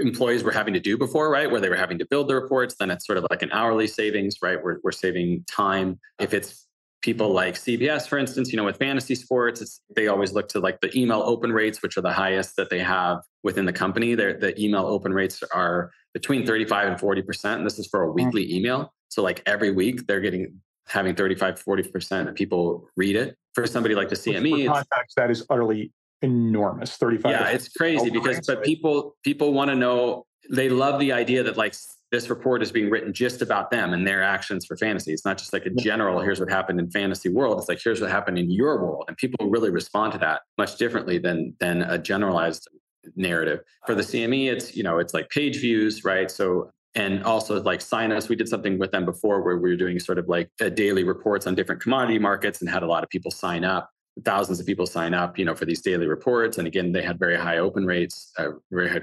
employees 0.00 0.42
were 0.42 0.52
having 0.52 0.74
to 0.74 0.80
do 0.80 0.96
before, 0.96 1.30
right? 1.30 1.50
Where 1.50 1.60
they 1.60 1.68
were 1.68 1.76
having 1.76 1.98
to 1.98 2.06
build 2.06 2.28
the 2.28 2.34
reports, 2.34 2.76
then 2.78 2.90
it's 2.90 3.06
sort 3.06 3.18
of 3.18 3.26
like 3.30 3.42
an 3.42 3.50
hourly 3.52 3.86
savings, 3.86 4.36
right? 4.42 4.62
We're, 4.62 4.78
we're 4.82 4.92
saving 4.92 5.44
time. 5.48 5.98
If 6.18 6.32
it's 6.32 6.66
people 7.02 7.32
like 7.32 7.54
CBS, 7.54 8.08
for 8.08 8.18
instance, 8.18 8.50
you 8.50 8.56
know, 8.56 8.64
with 8.64 8.78
fantasy 8.78 9.14
sports, 9.14 9.80
they 9.94 10.08
always 10.08 10.32
look 10.32 10.48
to 10.50 10.60
like 10.60 10.80
the 10.80 10.96
email 10.98 11.20
open 11.20 11.52
rates, 11.52 11.82
which 11.82 11.98
are 11.98 12.02
the 12.02 12.12
highest 12.12 12.56
that 12.56 12.70
they 12.70 12.78
have 12.78 13.18
within 13.42 13.66
the 13.66 13.72
company. 13.72 14.14
They're, 14.14 14.38
the 14.38 14.58
email 14.58 14.86
open 14.86 15.12
rates 15.12 15.42
are 15.52 15.90
between 16.14 16.46
35 16.46 16.88
and 16.88 17.00
40%. 17.00 17.56
And 17.56 17.66
this 17.66 17.78
is 17.78 17.86
for 17.86 18.02
a 18.02 18.10
weekly 18.10 18.54
email. 18.54 18.94
So 19.08 19.22
like 19.22 19.42
every 19.44 19.70
week 19.70 20.06
they're 20.06 20.20
getting 20.20 20.60
having 20.86 21.14
35, 21.14 21.62
40% 21.62 22.28
of 22.28 22.34
people 22.34 22.88
read 22.96 23.16
it. 23.16 23.36
For 23.54 23.66
somebody 23.66 23.94
like 23.94 24.08
the 24.08 24.16
CME, 24.16 24.66
context, 24.66 25.16
that 25.16 25.30
is 25.30 25.46
utterly 25.48 25.92
enormous. 26.22 26.96
35. 26.96 27.30
Yeah, 27.30 27.48
it's 27.48 27.68
crazy 27.68 28.10
because, 28.10 28.40
but 28.46 28.64
people, 28.64 29.16
people 29.22 29.52
want 29.52 29.70
to 29.70 29.76
know, 29.76 30.26
they 30.50 30.68
love 30.68 30.98
the 30.98 31.12
idea 31.12 31.42
that 31.44 31.56
like 31.56 31.74
this 32.10 32.28
report 32.28 32.62
is 32.62 32.72
being 32.72 32.90
written 32.90 33.12
just 33.12 33.42
about 33.42 33.70
them 33.70 33.92
and 33.92 34.06
their 34.06 34.22
actions 34.22 34.66
for 34.66 34.76
fantasy. 34.76 35.12
It's 35.12 35.24
not 35.24 35.38
just 35.38 35.52
like 35.52 35.66
a 35.66 35.70
general, 35.70 36.20
here's 36.20 36.40
what 36.40 36.50
happened 36.50 36.80
in 36.80 36.90
fantasy 36.90 37.28
world. 37.28 37.58
It's 37.58 37.68
like, 37.68 37.80
here's 37.82 38.00
what 38.00 38.10
happened 38.10 38.38
in 38.38 38.50
your 38.50 38.82
world. 38.82 39.04
And 39.08 39.16
people 39.16 39.48
really 39.48 39.70
respond 39.70 40.12
to 40.12 40.18
that 40.18 40.42
much 40.58 40.76
differently 40.76 41.18
than, 41.18 41.54
than 41.60 41.82
a 41.82 41.96
generalized 41.96 42.68
narrative. 43.16 43.60
For 43.86 43.94
the 43.94 44.02
CME, 44.02 44.52
it's, 44.52 44.76
you 44.76 44.82
know, 44.82 44.98
it's 44.98 45.14
like 45.14 45.28
page 45.30 45.60
views, 45.60 46.04
right? 46.04 46.30
So, 46.30 46.70
and 46.94 47.22
also 47.24 47.60
like 47.62 47.80
Sinus, 47.80 48.28
we 48.28 48.36
did 48.36 48.48
something 48.48 48.78
with 48.78 48.90
them 48.92 49.04
before 49.04 49.42
where 49.42 49.56
we 49.56 49.70
were 49.70 49.76
doing 49.76 49.98
sort 49.98 50.18
of 50.18 50.28
like 50.28 50.50
daily 50.74 51.04
reports 51.04 51.46
on 51.46 51.54
different 51.54 51.80
commodity 51.80 52.18
markets 52.18 52.60
and 52.60 52.70
had 52.70 52.82
a 52.82 52.86
lot 52.86 53.02
of 53.02 53.10
people 53.10 53.30
sign 53.30 53.64
up 53.64 53.90
thousands 54.24 54.60
of 54.60 54.66
people 54.66 54.86
sign 54.86 55.12
up 55.12 55.36
you 55.36 55.44
know 55.44 55.56
for 55.56 55.64
these 55.64 55.82
daily 55.82 56.06
reports 56.06 56.58
and 56.58 56.68
again 56.68 56.92
they 56.92 57.02
had 57.02 57.18
very 57.18 57.36
high 57.36 57.58
open 57.58 57.84
rates 57.84 58.30
uh, 58.38 58.50
very 58.70 58.88
high, 58.88 59.00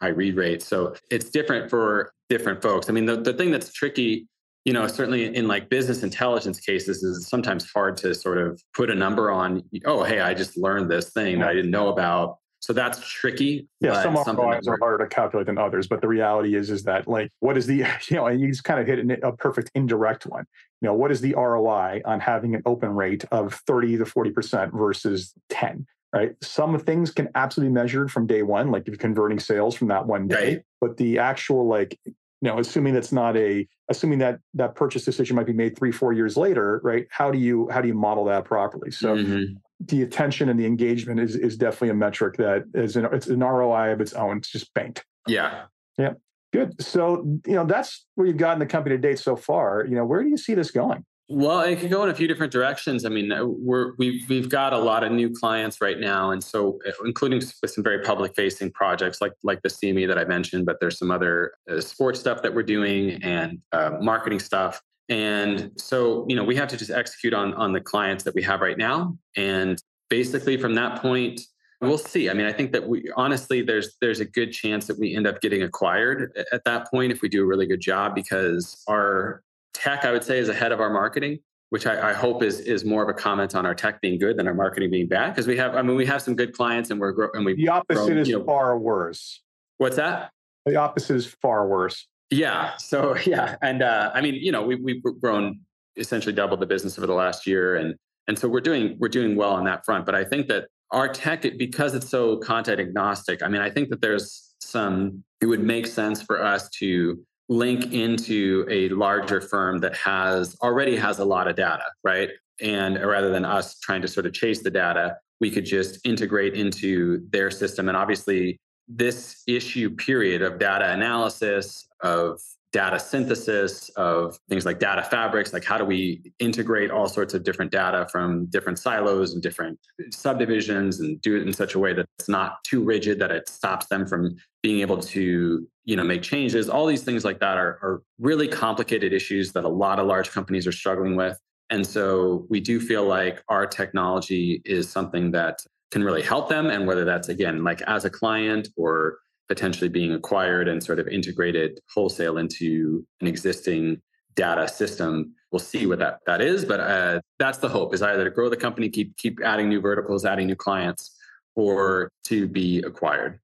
high 0.00 0.08
read 0.08 0.34
rates 0.36 0.66
so 0.66 0.94
it's 1.10 1.28
different 1.28 1.68
for 1.68 2.14
different 2.28 2.62
folks. 2.62 2.88
I 2.88 2.92
mean, 2.92 3.06
the, 3.06 3.16
the 3.16 3.32
thing 3.32 3.50
that's 3.50 3.72
tricky, 3.72 4.26
you 4.64 4.72
know, 4.72 4.86
certainly 4.86 5.34
in 5.34 5.46
like 5.46 5.68
business 5.68 6.02
intelligence 6.02 6.60
cases 6.60 7.02
is 7.02 7.28
sometimes 7.28 7.70
hard 7.70 7.96
to 7.98 8.14
sort 8.14 8.38
of 8.38 8.62
put 8.74 8.90
a 8.90 8.94
number 8.94 9.30
on, 9.30 9.62
oh, 9.84 10.02
hey, 10.04 10.20
I 10.20 10.34
just 10.34 10.56
learned 10.56 10.90
this 10.90 11.10
thing 11.10 11.40
that 11.40 11.48
I 11.48 11.54
didn't 11.54 11.70
know 11.70 11.88
about. 11.88 12.38
So 12.64 12.72
that's 12.72 12.98
tricky. 13.06 13.68
Yeah, 13.82 14.02
some 14.02 14.14
ROIs 14.14 14.66
are 14.66 14.78
harder 14.80 15.04
to 15.04 15.14
calculate 15.14 15.48
than 15.48 15.58
others, 15.58 15.86
but 15.86 16.00
the 16.00 16.08
reality 16.08 16.54
is, 16.54 16.70
is 16.70 16.84
that 16.84 17.06
like, 17.06 17.30
what 17.40 17.58
is 17.58 17.66
the, 17.66 17.84
you 18.08 18.16
know, 18.16 18.26
and 18.26 18.40
you 18.40 18.48
just 18.48 18.64
kind 18.64 18.80
of 18.80 18.86
hit 18.86 19.22
a 19.22 19.32
perfect 19.32 19.70
indirect 19.74 20.24
one. 20.24 20.46
You 20.80 20.88
know, 20.88 20.94
what 20.94 21.12
is 21.12 21.20
the 21.20 21.34
ROI 21.34 22.00
on 22.06 22.20
having 22.20 22.54
an 22.54 22.62
open 22.64 22.94
rate 22.94 23.22
of 23.30 23.60
30 23.66 23.98
to 23.98 24.04
40% 24.04 24.72
versus 24.72 25.34
10? 25.50 25.86
right? 26.14 26.32
Some 26.42 26.78
things 26.78 27.10
can 27.10 27.28
absolutely 27.34 27.70
be 27.70 27.74
measured 27.74 28.10
from 28.10 28.26
day 28.26 28.42
one, 28.42 28.70
like 28.70 28.82
if 28.82 28.88
you're 28.88 28.96
converting 28.96 29.38
sales 29.38 29.74
from 29.74 29.88
that 29.88 30.06
one 30.06 30.28
day. 30.28 30.54
Right. 30.54 30.62
But 30.80 30.96
the 30.96 31.18
actual 31.18 31.66
like, 31.66 31.98
you 32.06 32.14
know, 32.40 32.58
assuming 32.60 32.94
that's 32.94 33.12
not 33.12 33.36
a 33.36 33.66
assuming 33.90 34.20
that 34.20 34.38
that 34.54 34.74
purchase 34.74 35.04
decision 35.04 35.36
might 35.36 35.46
be 35.46 35.52
made 35.52 35.76
three, 35.76 35.92
four 35.92 36.12
years 36.14 36.36
later, 36.36 36.80
right? 36.84 37.06
How 37.10 37.30
do 37.30 37.38
you 37.38 37.68
how 37.68 37.82
do 37.82 37.88
you 37.88 37.94
model 37.94 38.24
that 38.26 38.44
properly? 38.44 38.90
So 38.90 39.16
mm-hmm. 39.16 39.54
The 39.80 40.02
attention 40.02 40.48
and 40.48 40.58
the 40.58 40.66
engagement 40.66 41.20
is 41.20 41.36
is 41.36 41.56
definitely 41.56 41.90
a 41.90 41.94
metric 41.94 42.36
that 42.36 42.64
is 42.74 42.96
an 42.96 43.06
it's 43.12 43.26
an 43.26 43.40
ROI 43.40 43.92
of 43.92 44.00
its 44.00 44.12
own. 44.12 44.38
It's 44.38 44.50
just 44.50 44.72
banked. 44.74 45.04
Yeah. 45.26 45.64
Yeah. 45.98 46.14
Good. 46.52 46.80
So, 46.80 47.40
you 47.46 47.54
know, 47.54 47.66
that's 47.66 48.06
where 48.14 48.26
you've 48.26 48.36
gotten 48.36 48.60
the 48.60 48.66
company 48.66 48.96
to 48.96 49.00
date 49.00 49.18
so 49.18 49.34
far. 49.34 49.84
You 49.88 49.96
know, 49.96 50.04
where 50.04 50.22
do 50.22 50.28
you 50.28 50.36
see 50.36 50.54
this 50.54 50.70
going? 50.70 51.04
Well, 51.28 51.60
it 51.60 51.80
can 51.80 51.88
go 51.88 52.04
in 52.04 52.10
a 52.10 52.14
few 52.14 52.28
different 52.28 52.52
directions. 52.52 53.06
I 53.06 53.08
mean, 53.08 53.32
we're 53.42 53.94
we've 53.96 54.28
we've 54.28 54.48
got 54.48 54.74
a 54.74 54.78
lot 54.78 55.02
of 55.02 55.10
new 55.10 55.30
clients 55.30 55.80
right 55.80 55.98
now, 55.98 56.30
and 56.30 56.44
so 56.44 56.78
including 57.04 57.38
with 57.38 57.70
some 57.70 57.82
very 57.82 58.02
public 58.02 58.34
facing 58.36 58.70
projects 58.70 59.22
like 59.22 59.32
like 59.42 59.62
the 59.62 59.70
CME 59.70 60.06
that 60.06 60.18
I 60.18 60.24
mentioned, 60.26 60.66
but 60.66 60.80
there's 60.80 60.98
some 60.98 61.10
other 61.10 61.54
uh, 61.70 61.80
sports 61.80 62.20
stuff 62.20 62.42
that 62.42 62.54
we're 62.54 62.62
doing 62.62 63.22
and 63.22 63.58
uh, 63.72 63.92
marketing 64.02 64.38
stuff. 64.38 64.82
And 65.08 65.70
so, 65.76 66.24
you 66.28 66.36
know, 66.36 66.44
we 66.44 66.56
have 66.56 66.68
to 66.68 66.76
just 66.76 66.90
execute 66.90 67.34
on 67.34 67.54
on 67.54 67.72
the 67.72 67.80
clients 67.80 68.24
that 68.24 68.34
we 68.34 68.42
have 68.42 68.60
right 68.60 68.78
now, 68.78 69.16
and 69.36 69.82
basically 70.08 70.56
from 70.56 70.74
that 70.74 71.00
point, 71.02 71.40
we'll 71.80 71.98
see. 71.98 72.30
I 72.30 72.34
mean, 72.34 72.46
I 72.46 72.52
think 72.52 72.72
that 72.72 72.88
we 72.88 73.10
honestly 73.16 73.62
there's 73.62 73.96
there's 74.00 74.20
a 74.20 74.24
good 74.24 74.52
chance 74.52 74.86
that 74.86 74.98
we 74.98 75.14
end 75.14 75.26
up 75.26 75.40
getting 75.40 75.62
acquired 75.62 76.32
at 76.52 76.64
that 76.64 76.90
point 76.90 77.12
if 77.12 77.22
we 77.22 77.28
do 77.28 77.42
a 77.42 77.46
really 77.46 77.66
good 77.66 77.80
job 77.80 78.14
because 78.14 78.82
our 78.88 79.42
tech, 79.74 80.04
I 80.04 80.12
would 80.12 80.24
say, 80.24 80.38
is 80.38 80.48
ahead 80.48 80.72
of 80.72 80.80
our 80.80 80.90
marketing, 80.90 81.40
which 81.70 81.86
I, 81.86 82.10
I, 82.10 82.12
hope 82.12 82.42
is 82.42 82.60
is 82.60 82.84
more 82.84 83.02
of 83.02 83.08
a 83.08 83.12
comment 83.12 83.54
on 83.54 83.66
our 83.66 83.74
tech 83.74 84.00
being 84.00 84.18
good 84.18 84.38
than 84.38 84.46
our 84.46 84.54
marketing 84.54 84.90
being 84.90 85.08
bad. 85.08 85.30
Because 85.30 85.46
we 85.46 85.56
have, 85.56 85.74
I 85.74 85.82
mean, 85.82 85.96
we 85.96 86.06
have 86.06 86.22
some 86.22 86.36
good 86.36 86.54
clients, 86.54 86.90
and 86.90 87.00
we're 87.00 87.12
grow- 87.12 87.30
and 87.34 87.44
we. 87.44 87.54
The 87.54 87.68
opposite 87.68 88.06
grown, 88.06 88.18
is 88.18 88.28
you 88.28 88.38
know, 88.38 88.44
far 88.44 88.78
worse. 88.78 89.42
What's 89.78 89.96
that? 89.96 90.30
The 90.64 90.76
opposite 90.76 91.16
is 91.16 91.26
far 91.26 91.66
worse. 91.68 92.06
Yeah. 92.34 92.76
So 92.78 93.16
yeah, 93.26 93.56
and 93.62 93.82
uh, 93.82 94.10
I 94.14 94.20
mean, 94.20 94.34
you 94.34 94.52
know, 94.52 94.62
we 94.62 94.76
we've 94.76 95.02
grown 95.20 95.60
essentially 95.96 96.34
doubled 96.34 96.60
the 96.60 96.66
business 96.66 96.98
over 96.98 97.06
the 97.06 97.14
last 97.14 97.46
year, 97.46 97.76
and 97.76 97.94
and 98.28 98.38
so 98.38 98.48
we're 98.48 98.60
doing 98.60 98.96
we're 98.98 99.08
doing 99.08 99.36
well 99.36 99.52
on 99.52 99.64
that 99.64 99.84
front. 99.84 100.06
But 100.06 100.14
I 100.14 100.24
think 100.24 100.48
that 100.48 100.66
our 100.90 101.08
tech, 101.08 101.44
because 101.56 101.94
it's 101.94 102.08
so 102.08 102.36
content 102.38 102.80
agnostic, 102.80 103.42
I 103.42 103.48
mean, 103.48 103.60
I 103.60 103.70
think 103.70 103.88
that 103.90 104.00
there's 104.00 104.54
some. 104.60 105.24
It 105.40 105.46
would 105.46 105.62
make 105.62 105.86
sense 105.86 106.22
for 106.22 106.42
us 106.42 106.68
to 106.80 107.22
link 107.50 107.92
into 107.92 108.66
a 108.70 108.88
larger 108.88 109.40
firm 109.40 109.78
that 109.78 109.94
has 109.94 110.56
already 110.62 110.96
has 110.96 111.18
a 111.18 111.24
lot 111.24 111.46
of 111.46 111.54
data, 111.54 111.84
right? 112.02 112.30
And 112.62 112.94
rather 112.96 113.30
than 113.30 113.44
us 113.44 113.78
trying 113.80 114.00
to 114.02 114.08
sort 114.08 114.24
of 114.24 114.32
chase 114.32 114.62
the 114.62 114.70
data, 114.70 115.18
we 115.40 115.50
could 115.50 115.66
just 115.66 116.00
integrate 116.06 116.54
into 116.54 117.26
their 117.30 117.50
system. 117.50 117.88
And 117.88 117.96
obviously, 117.96 118.58
this 118.88 119.42
issue 119.46 119.90
period 119.90 120.42
of 120.42 120.58
data 120.58 120.92
analysis, 120.92 121.88
of 122.02 122.40
data 122.74 122.98
synthesis, 122.98 123.88
of 123.90 124.36
things 124.48 124.66
like 124.66 124.80
data 124.80 125.02
fabrics, 125.02 125.52
like 125.52 125.64
how 125.64 125.78
do 125.78 125.84
we 125.84 126.32
integrate 126.40 126.90
all 126.90 127.06
sorts 127.06 127.32
of 127.32 127.44
different 127.44 127.70
data 127.70 128.04
from 128.10 128.46
different 128.46 128.80
silos 128.80 129.32
and 129.32 129.42
different 129.42 129.78
subdivisions 130.10 130.98
and 130.98 131.22
do 131.22 131.36
it 131.36 131.46
in 131.46 131.52
such 131.52 131.76
a 131.76 131.78
way 131.78 131.92
that 131.92 132.04
it's 132.18 132.28
not 132.28 132.62
too 132.64 132.82
rigid 132.82 133.20
that 133.20 133.30
it 133.30 133.48
stops 133.48 133.86
them 133.86 134.04
from 134.04 134.36
being 134.60 134.80
able 134.80 134.98
to 134.98 135.66
you 135.84 135.96
know 135.96 136.02
make 136.02 136.22
changes. 136.22 136.68
All 136.68 136.84
these 136.86 137.04
things 137.04 137.24
like 137.24 137.38
that 137.38 137.56
are, 137.56 137.78
are 137.80 138.02
really 138.18 138.48
complicated 138.48 139.12
issues 139.12 139.52
that 139.52 139.64
a 139.64 139.68
lot 139.68 140.00
of 140.00 140.06
large 140.06 140.32
companies 140.32 140.66
are 140.66 140.72
struggling 140.72 141.14
with. 141.14 141.38
And 141.70 141.86
so 141.86 142.44
we 142.50 142.60
do 142.60 142.80
feel 142.80 143.04
like 143.04 143.42
our 143.48 143.66
technology 143.66 144.60
is 144.64 144.90
something 144.90 145.30
that 145.30 145.60
can 145.94 146.02
really 146.02 146.22
help 146.22 146.48
them. 146.48 146.66
And 146.70 146.88
whether 146.88 147.04
that's, 147.04 147.28
again, 147.28 147.62
like 147.62 147.80
as 147.82 148.04
a 148.04 148.10
client 148.10 148.66
or 148.76 149.18
potentially 149.46 149.88
being 149.88 150.12
acquired 150.12 150.66
and 150.66 150.82
sort 150.82 150.98
of 150.98 151.06
integrated 151.06 151.78
wholesale 151.94 152.36
into 152.36 153.06
an 153.20 153.28
existing 153.28 154.02
data 154.34 154.66
system. 154.66 155.32
We'll 155.52 155.60
see 155.60 155.86
what 155.86 156.00
that, 156.00 156.18
that 156.26 156.40
is, 156.40 156.64
but 156.64 156.80
uh, 156.80 157.20
that's 157.38 157.58
the 157.58 157.68
hope 157.68 157.94
is 157.94 158.02
either 158.02 158.24
to 158.24 158.30
grow 158.30 158.48
the 158.48 158.56
company, 158.56 158.88
keep 158.88 159.16
keep 159.16 159.38
adding 159.44 159.68
new 159.68 159.80
verticals, 159.80 160.24
adding 160.24 160.48
new 160.48 160.56
clients, 160.56 161.16
or 161.54 162.10
to 162.24 162.48
be 162.48 162.78
acquired. 162.78 163.38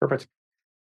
Perfect. 0.00 0.26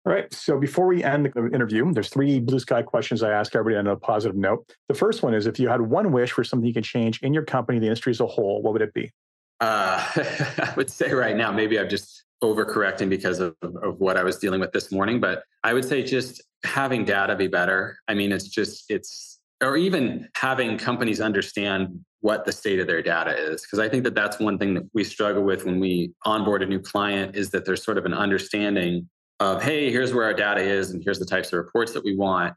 All 0.06 0.14
right. 0.14 0.34
So 0.34 0.58
before 0.58 0.88
we 0.88 1.04
end 1.04 1.34
the 1.36 1.50
interview, 1.54 1.92
there's 1.92 2.10
three 2.10 2.40
blue 2.40 2.60
sky 2.60 2.82
questions 2.82 3.24
I 3.24 3.32
ask 3.32 3.54
everybody 3.56 3.76
on 3.78 3.88
a 3.88 3.98
positive 3.98 4.38
note. 4.38 4.74
The 4.88 4.94
first 4.94 5.22
one 5.22 5.34
is 5.34 5.48
if 5.48 5.60
you 5.60 5.68
had 5.68 5.82
one 5.82 6.14
wish 6.14 6.32
for 6.32 6.46
something 6.46 6.66
you 6.66 6.74
can 6.74 6.84
change 6.84 7.22
in 7.22 7.34
your 7.34 7.44
company, 7.44 7.80
the 7.80 7.88
industry 7.88 8.12
as 8.12 8.22
a 8.22 8.28
whole, 8.28 8.62
what 8.62 8.72
would 8.72 8.82
it 8.82 8.94
be? 8.94 9.12
Uh, 9.60 10.04
I 10.16 10.74
would 10.76 10.90
say 10.90 11.14
right 11.14 11.36
now, 11.36 11.52
maybe 11.52 11.80
I'm 11.80 11.90
just 11.90 12.24
overcorrecting 12.44 13.10
because 13.10 13.40
of, 13.40 13.56
of 13.62 14.00
what 14.00 14.18
I 14.18 14.24
was 14.24 14.38
dealing 14.38 14.60
with 14.60 14.72
this 14.72 14.92
morning, 14.92 15.20
but 15.20 15.44
I 15.64 15.74
would 15.74 15.86
say 15.86 16.04
just 16.04 16.42
having 16.64 17.06
data 17.06 17.36
be 17.36 17.48
better. 17.48 17.98
I 18.08 18.14
mean, 18.14 18.32
it's 18.32 18.48
just, 18.48 18.86
it's, 18.90 19.40
or 19.62 19.78
even 19.78 20.28
having 20.36 20.78
companies 20.78 21.22
understand 21.22 22.04
what 22.20 22.46
the 22.46 22.52
state 22.52 22.80
of 22.80 22.88
their 22.88 23.02
data 23.02 23.36
is. 23.36 23.62
Because 23.62 23.80
I 23.80 23.90
think 23.90 24.04
that 24.04 24.16
that's 24.16 24.40
one 24.40 24.58
thing 24.58 24.74
that 24.76 24.84
we 24.94 25.04
struggle 25.04 25.44
with 25.44 25.66
when 25.66 25.80
we 25.80 26.14
onboard 26.26 26.64
a 26.64 26.66
new 26.66 26.80
client 26.80 27.36
is 27.36 27.50
that 27.52 27.66
there's 27.66 27.84
sort 27.84 27.98
of 27.98 28.06
an 28.06 28.14
understanding 28.14 29.10
of, 29.40 29.62
hey, 29.62 29.92
here's 29.92 30.14
where 30.14 30.24
our 30.24 30.34
data 30.34 30.62
is 30.62 30.92
and 30.92 31.04
here's 31.04 31.20
the 31.20 31.26
types 31.26 31.52
of 31.52 31.58
reports 31.58 31.92
that 31.94 32.04
we 32.04 32.16
want. 32.16 32.54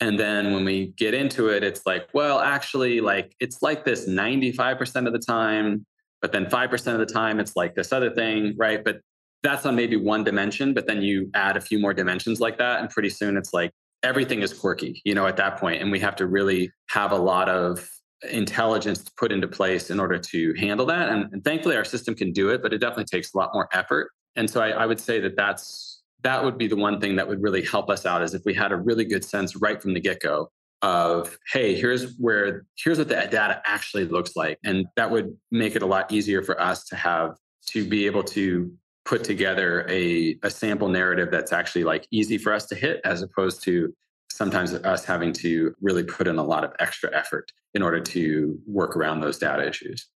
And 0.00 0.18
then 0.18 0.54
when 0.54 0.64
we 0.64 0.94
get 0.96 1.12
into 1.12 1.48
it, 1.48 1.62
it's 1.62 1.82
like, 1.84 2.08
well, 2.14 2.40
actually, 2.40 3.00
like 3.00 3.34
it's 3.40 3.60
like 3.60 3.84
this 3.84 4.08
95% 4.08 5.06
of 5.06 5.12
the 5.12 5.18
time. 5.18 5.84
But 6.22 6.32
then 6.32 6.46
5% 6.46 6.92
of 6.92 6.98
the 6.98 7.06
time, 7.06 7.40
it's 7.40 7.56
like 7.56 7.74
this 7.74 7.92
other 7.92 8.10
thing, 8.10 8.54
right? 8.58 8.82
But 8.84 9.00
that's 9.42 9.64
on 9.64 9.74
maybe 9.74 9.96
one 9.96 10.22
dimension. 10.24 10.74
But 10.74 10.86
then 10.86 11.02
you 11.02 11.30
add 11.34 11.56
a 11.56 11.60
few 11.60 11.78
more 11.78 11.94
dimensions 11.94 12.40
like 12.40 12.58
that. 12.58 12.80
And 12.80 12.90
pretty 12.90 13.08
soon 13.08 13.36
it's 13.36 13.52
like 13.54 13.72
everything 14.02 14.42
is 14.42 14.52
quirky, 14.52 15.00
you 15.04 15.14
know, 15.14 15.26
at 15.26 15.36
that 15.38 15.58
point. 15.58 15.80
And 15.80 15.90
we 15.90 16.00
have 16.00 16.16
to 16.16 16.26
really 16.26 16.70
have 16.90 17.12
a 17.12 17.16
lot 17.16 17.48
of 17.48 17.88
intelligence 18.30 19.08
put 19.16 19.32
into 19.32 19.48
place 19.48 19.90
in 19.90 19.98
order 19.98 20.18
to 20.18 20.54
handle 20.54 20.86
that. 20.86 21.08
And, 21.08 21.32
and 21.32 21.42
thankfully, 21.42 21.76
our 21.76 21.84
system 21.84 22.14
can 22.14 22.32
do 22.32 22.50
it, 22.50 22.62
but 22.62 22.72
it 22.72 22.78
definitely 22.78 23.04
takes 23.04 23.32
a 23.32 23.38
lot 23.38 23.50
more 23.54 23.68
effort. 23.72 24.10
And 24.36 24.48
so 24.48 24.60
I, 24.60 24.70
I 24.70 24.86
would 24.86 25.00
say 25.00 25.20
that 25.20 25.36
that's 25.36 26.02
that 26.22 26.44
would 26.44 26.58
be 26.58 26.66
the 26.66 26.76
one 26.76 27.00
thing 27.00 27.16
that 27.16 27.26
would 27.26 27.42
really 27.42 27.64
help 27.64 27.88
us 27.88 28.04
out 28.04 28.22
is 28.22 28.34
if 28.34 28.42
we 28.44 28.52
had 28.52 28.72
a 28.72 28.76
really 28.76 29.04
good 29.04 29.24
sense 29.24 29.56
right 29.56 29.80
from 29.80 29.94
the 29.94 30.00
get-go 30.00 30.50
of 30.82 31.36
hey 31.52 31.74
here's 31.74 32.16
where 32.16 32.64
here's 32.76 32.98
what 32.98 33.08
the 33.08 33.14
data 33.30 33.60
actually 33.66 34.06
looks 34.06 34.36
like. 34.36 34.58
And 34.64 34.86
that 34.96 35.10
would 35.10 35.36
make 35.50 35.76
it 35.76 35.82
a 35.82 35.86
lot 35.86 36.10
easier 36.10 36.42
for 36.42 36.60
us 36.60 36.84
to 36.86 36.96
have 36.96 37.36
to 37.68 37.86
be 37.86 38.06
able 38.06 38.24
to 38.24 38.72
put 39.04 39.24
together 39.24 39.86
a, 39.88 40.38
a 40.42 40.50
sample 40.50 40.88
narrative 40.88 41.30
that's 41.30 41.52
actually 41.52 41.84
like 41.84 42.06
easy 42.10 42.38
for 42.38 42.52
us 42.52 42.66
to 42.66 42.74
hit 42.74 43.00
as 43.04 43.22
opposed 43.22 43.62
to 43.64 43.94
sometimes 44.30 44.72
us 44.72 45.04
having 45.04 45.32
to 45.32 45.74
really 45.80 46.04
put 46.04 46.26
in 46.26 46.38
a 46.38 46.42
lot 46.42 46.64
of 46.64 46.72
extra 46.78 47.14
effort 47.16 47.50
in 47.74 47.82
order 47.82 48.00
to 48.00 48.58
work 48.66 48.96
around 48.96 49.20
those 49.20 49.38
data 49.38 49.66
issues. 49.66 50.06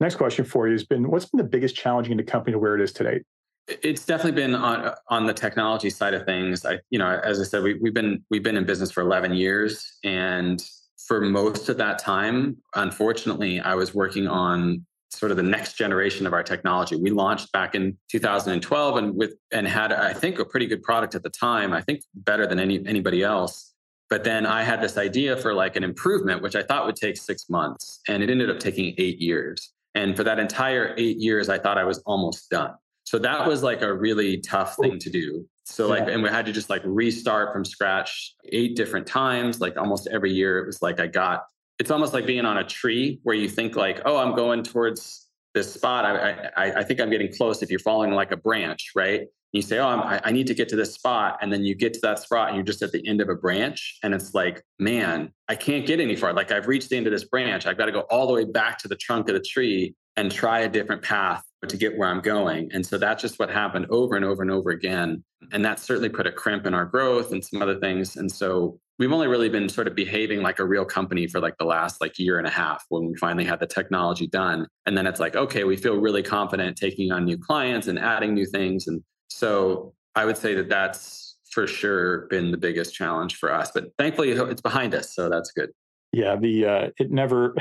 Next 0.00 0.14
question 0.14 0.44
for 0.44 0.66
you 0.68 0.72
has 0.72 0.84
been 0.84 1.10
what's 1.10 1.26
been 1.26 1.38
the 1.38 1.44
biggest 1.44 1.74
challenge 1.74 2.08
in 2.08 2.16
the 2.16 2.22
company 2.22 2.52
to 2.52 2.58
where 2.58 2.76
it 2.76 2.80
is 2.80 2.92
today 2.92 3.22
it's 3.68 4.04
definitely 4.04 4.40
been 4.40 4.54
on 4.54 4.94
on 5.08 5.26
the 5.26 5.34
technology 5.34 5.90
side 5.90 6.14
of 6.14 6.24
things. 6.24 6.64
I, 6.64 6.78
you 6.90 6.98
know, 6.98 7.20
as 7.22 7.40
I 7.40 7.44
said, 7.44 7.62
we, 7.62 7.74
we've 7.74 7.94
been 7.94 8.24
we've 8.30 8.42
been 8.42 8.56
in 8.56 8.64
business 8.64 8.90
for 8.90 9.02
11 9.02 9.34
years, 9.34 9.98
and 10.04 10.64
for 11.06 11.20
most 11.20 11.68
of 11.68 11.76
that 11.78 11.98
time, 11.98 12.56
unfortunately, 12.74 13.60
I 13.60 13.74
was 13.74 13.94
working 13.94 14.26
on 14.26 14.84
sort 15.10 15.30
of 15.30 15.36
the 15.36 15.42
next 15.42 15.74
generation 15.74 16.26
of 16.26 16.32
our 16.32 16.42
technology. 16.42 16.96
We 16.96 17.10
launched 17.10 17.50
back 17.52 17.74
in 17.74 17.96
2012, 18.10 18.96
and 18.96 19.14
with 19.14 19.34
and 19.52 19.66
had 19.68 19.92
I 19.92 20.12
think 20.12 20.38
a 20.38 20.44
pretty 20.44 20.66
good 20.66 20.82
product 20.82 21.14
at 21.14 21.22
the 21.22 21.30
time. 21.30 21.72
I 21.72 21.82
think 21.82 22.02
better 22.14 22.46
than 22.46 22.58
any 22.58 22.84
anybody 22.86 23.22
else. 23.22 23.74
But 24.10 24.24
then 24.24 24.46
I 24.46 24.62
had 24.62 24.80
this 24.80 24.96
idea 24.96 25.36
for 25.36 25.52
like 25.52 25.76
an 25.76 25.84
improvement, 25.84 26.40
which 26.40 26.56
I 26.56 26.62
thought 26.62 26.86
would 26.86 26.96
take 26.96 27.18
six 27.18 27.50
months, 27.50 28.00
and 28.08 28.22
it 28.22 28.30
ended 28.30 28.48
up 28.48 28.58
taking 28.58 28.94
eight 28.96 29.20
years. 29.20 29.72
And 29.94 30.16
for 30.16 30.24
that 30.24 30.38
entire 30.38 30.94
eight 30.96 31.18
years, 31.18 31.50
I 31.50 31.58
thought 31.58 31.76
I 31.76 31.84
was 31.84 31.98
almost 32.06 32.48
done. 32.48 32.72
So 33.08 33.18
that 33.20 33.48
was 33.48 33.62
like 33.62 33.80
a 33.80 33.90
really 33.90 34.36
tough 34.36 34.76
thing 34.76 34.98
to 34.98 35.08
do. 35.08 35.48
So 35.64 35.88
like, 35.88 36.06
yeah. 36.06 36.12
and 36.12 36.22
we 36.22 36.28
had 36.28 36.44
to 36.44 36.52
just 36.52 36.68
like 36.68 36.82
restart 36.84 37.54
from 37.54 37.64
scratch 37.64 38.34
eight 38.52 38.76
different 38.76 39.06
times. 39.06 39.62
Like 39.62 39.78
almost 39.78 40.08
every 40.08 40.30
year, 40.30 40.58
it 40.58 40.66
was 40.66 40.82
like 40.82 41.00
I 41.00 41.06
got. 41.06 41.44
It's 41.78 41.90
almost 41.90 42.12
like 42.12 42.26
being 42.26 42.44
on 42.44 42.58
a 42.58 42.64
tree 42.64 43.20
where 43.22 43.34
you 43.34 43.48
think 43.48 43.76
like, 43.76 44.02
oh, 44.04 44.18
I'm 44.18 44.34
going 44.34 44.62
towards 44.62 45.26
this 45.54 45.72
spot. 45.72 46.04
I 46.04 46.50
I, 46.54 46.80
I 46.80 46.84
think 46.84 47.00
I'm 47.00 47.08
getting 47.08 47.32
close. 47.32 47.62
If 47.62 47.70
you're 47.70 47.78
following 47.78 48.10
like 48.10 48.30
a 48.30 48.36
branch, 48.36 48.90
right? 48.94 49.20
And 49.20 49.28
you 49.52 49.62
say, 49.62 49.78
oh, 49.78 49.88
I'm, 49.88 50.20
I 50.22 50.30
need 50.30 50.46
to 50.48 50.54
get 50.54 50.68
to 50.68 50.76
this 50.76 50.92
spot, 50.92 51.38
and 51.40 51.50
then 51.50 51.64
you 51.64 51.74
get 51.74 51.94
to 51.94 52.00
that 52.02 52.18
spot, 52.18 52.48
and 52.48 52.56
you're 52.56 52.64
just 52.64 52.82
at 52.82 52.92
the 52.92 53.02
end 53.08 53.22
of 53.22 53.30
a 53.30 53.34
branch, 53.34 54.00
and 54.02 54.12
it's 54.12 54.34
like, 54.34 54.62
man, 54.78 55.32
I 55.48 55.54
can't 55.54 55.86
get 55.86 55.98
any 55.98 56.14
far. 56.14 56.34
Like 56.34 56.52
I've 56.52 56.66
reached 56.66 56.90
the 56.90 56.98
end 56.98 57.06
of 57.06 57.12
this 57.14 57.24
branch. 57.24 57.64
I've 57.64 57.78
got 57.78 57.86
to 57.86 57.92
go 57.92 58.00
all 58.10 58.26
the 58.26 58.34
way 58.34 58.44
back 58.44 58.76
to 58.80 58.88
the 58.88 58.96
trunk 58.96 59.30
of 59.30 59.34
the 59.34 59.40
tree 59.40 59.94
and 60.18 60.32
try 60.32 60.58
a 60.58 60.68
different 60.68 61.00
path 61.00 61.44
to 61.68 61.76
get 61.76 61.96
where 61.96 62.08
I'm 62.08 62.20
going. 62.20 62.70
And 62.72 62.84
so 62.84 62.98
that's 62.98 63.22
just 63.22 63.38
what 63.38 63.50
happened 63.50 63.86
over 63.88 64.16
and 64.16 64.24
over 64.24 64.42
and 64.42 64.50
over 64.50 64.70
again. 64.70 65.22
And 65.52 65.64
that 65.64 65.78
certainly 65.78 66.08
put 66.08 66.26
a 66.26 66.32
crimp 66.32 66.66
in 66.66 66.74
our 66.74 66.84
growth 66.84 67.30
and 67.30 67.44
some 67.44 67.62
other 67.62 67.78
things. 67.78 68.16
And 68.16 68.30
so 68.30 68.80
we've 68.98 69.12
only 69.12 69.28
really 69.28 69.48
been 69.48 69.68
sort 69.68 69.86
of 69.86 69.94
behaving 69.94 70.42
like 70.42 70.58
a 70.58 70.64
real 70.64 70.84
company 70.84 71.28
for 71.28 71.38
like 71.38 71.56
the 71.58 71.64
last 71.64 72.00
like 72.00 72.18
year 72.18 72.36
and 72.36 72.48
a 72.48 72.50
half 72.50 72.84
when 72.88 73.06
we 73.06 73.14
finally 73.14 73.44
had 73.44 73.60
the 73.60 73.66
technology 73.66 74.26
done. 74.26 74.66
And 74.86 74.98
then 74.98 75.06
it's 75.06 75.20
like, 75.20 75.36
okay, 75.36 75.62
we 75.62 75.76
feel 75.76 75.94
really 75.98 76.22
confident 76.22 76.76
taking 76.76 77.12
on 77.12 77.24
new 77.24 77.38
clients 77.38 77.86
and 77.86 77.96
adding 77.96 78.34
new 78.34 78.46
things. 78.46 78.88
And 78.88 79.00
so 79.28 79.94
I 80.16 80.24
would 80.24 80.36
say 80.36 80.54
that 80.54 80.68
that's 80.68 81.38
for 81.52 81.68
sure 81.68 82.26
been 82.26 82.50
the 82.50 82.56
biggest 82.56 82.92
challenge 82.92 83.36
for 83.36 83.52
us. 83.52 83.70
But 83.72 83.84
thankfully 83.98 84.32
it's 84.32 84.60
behind 84.60 84.96
us. 84.96 85.14
So 85.14 85.28
that's 85.28 85.52
good. 85.52 85.70
Yeah, 86.12 86.34
the 86.34 86.66
uh, 86.66 86.90
it 86.98 87.12
never 87.12 87.54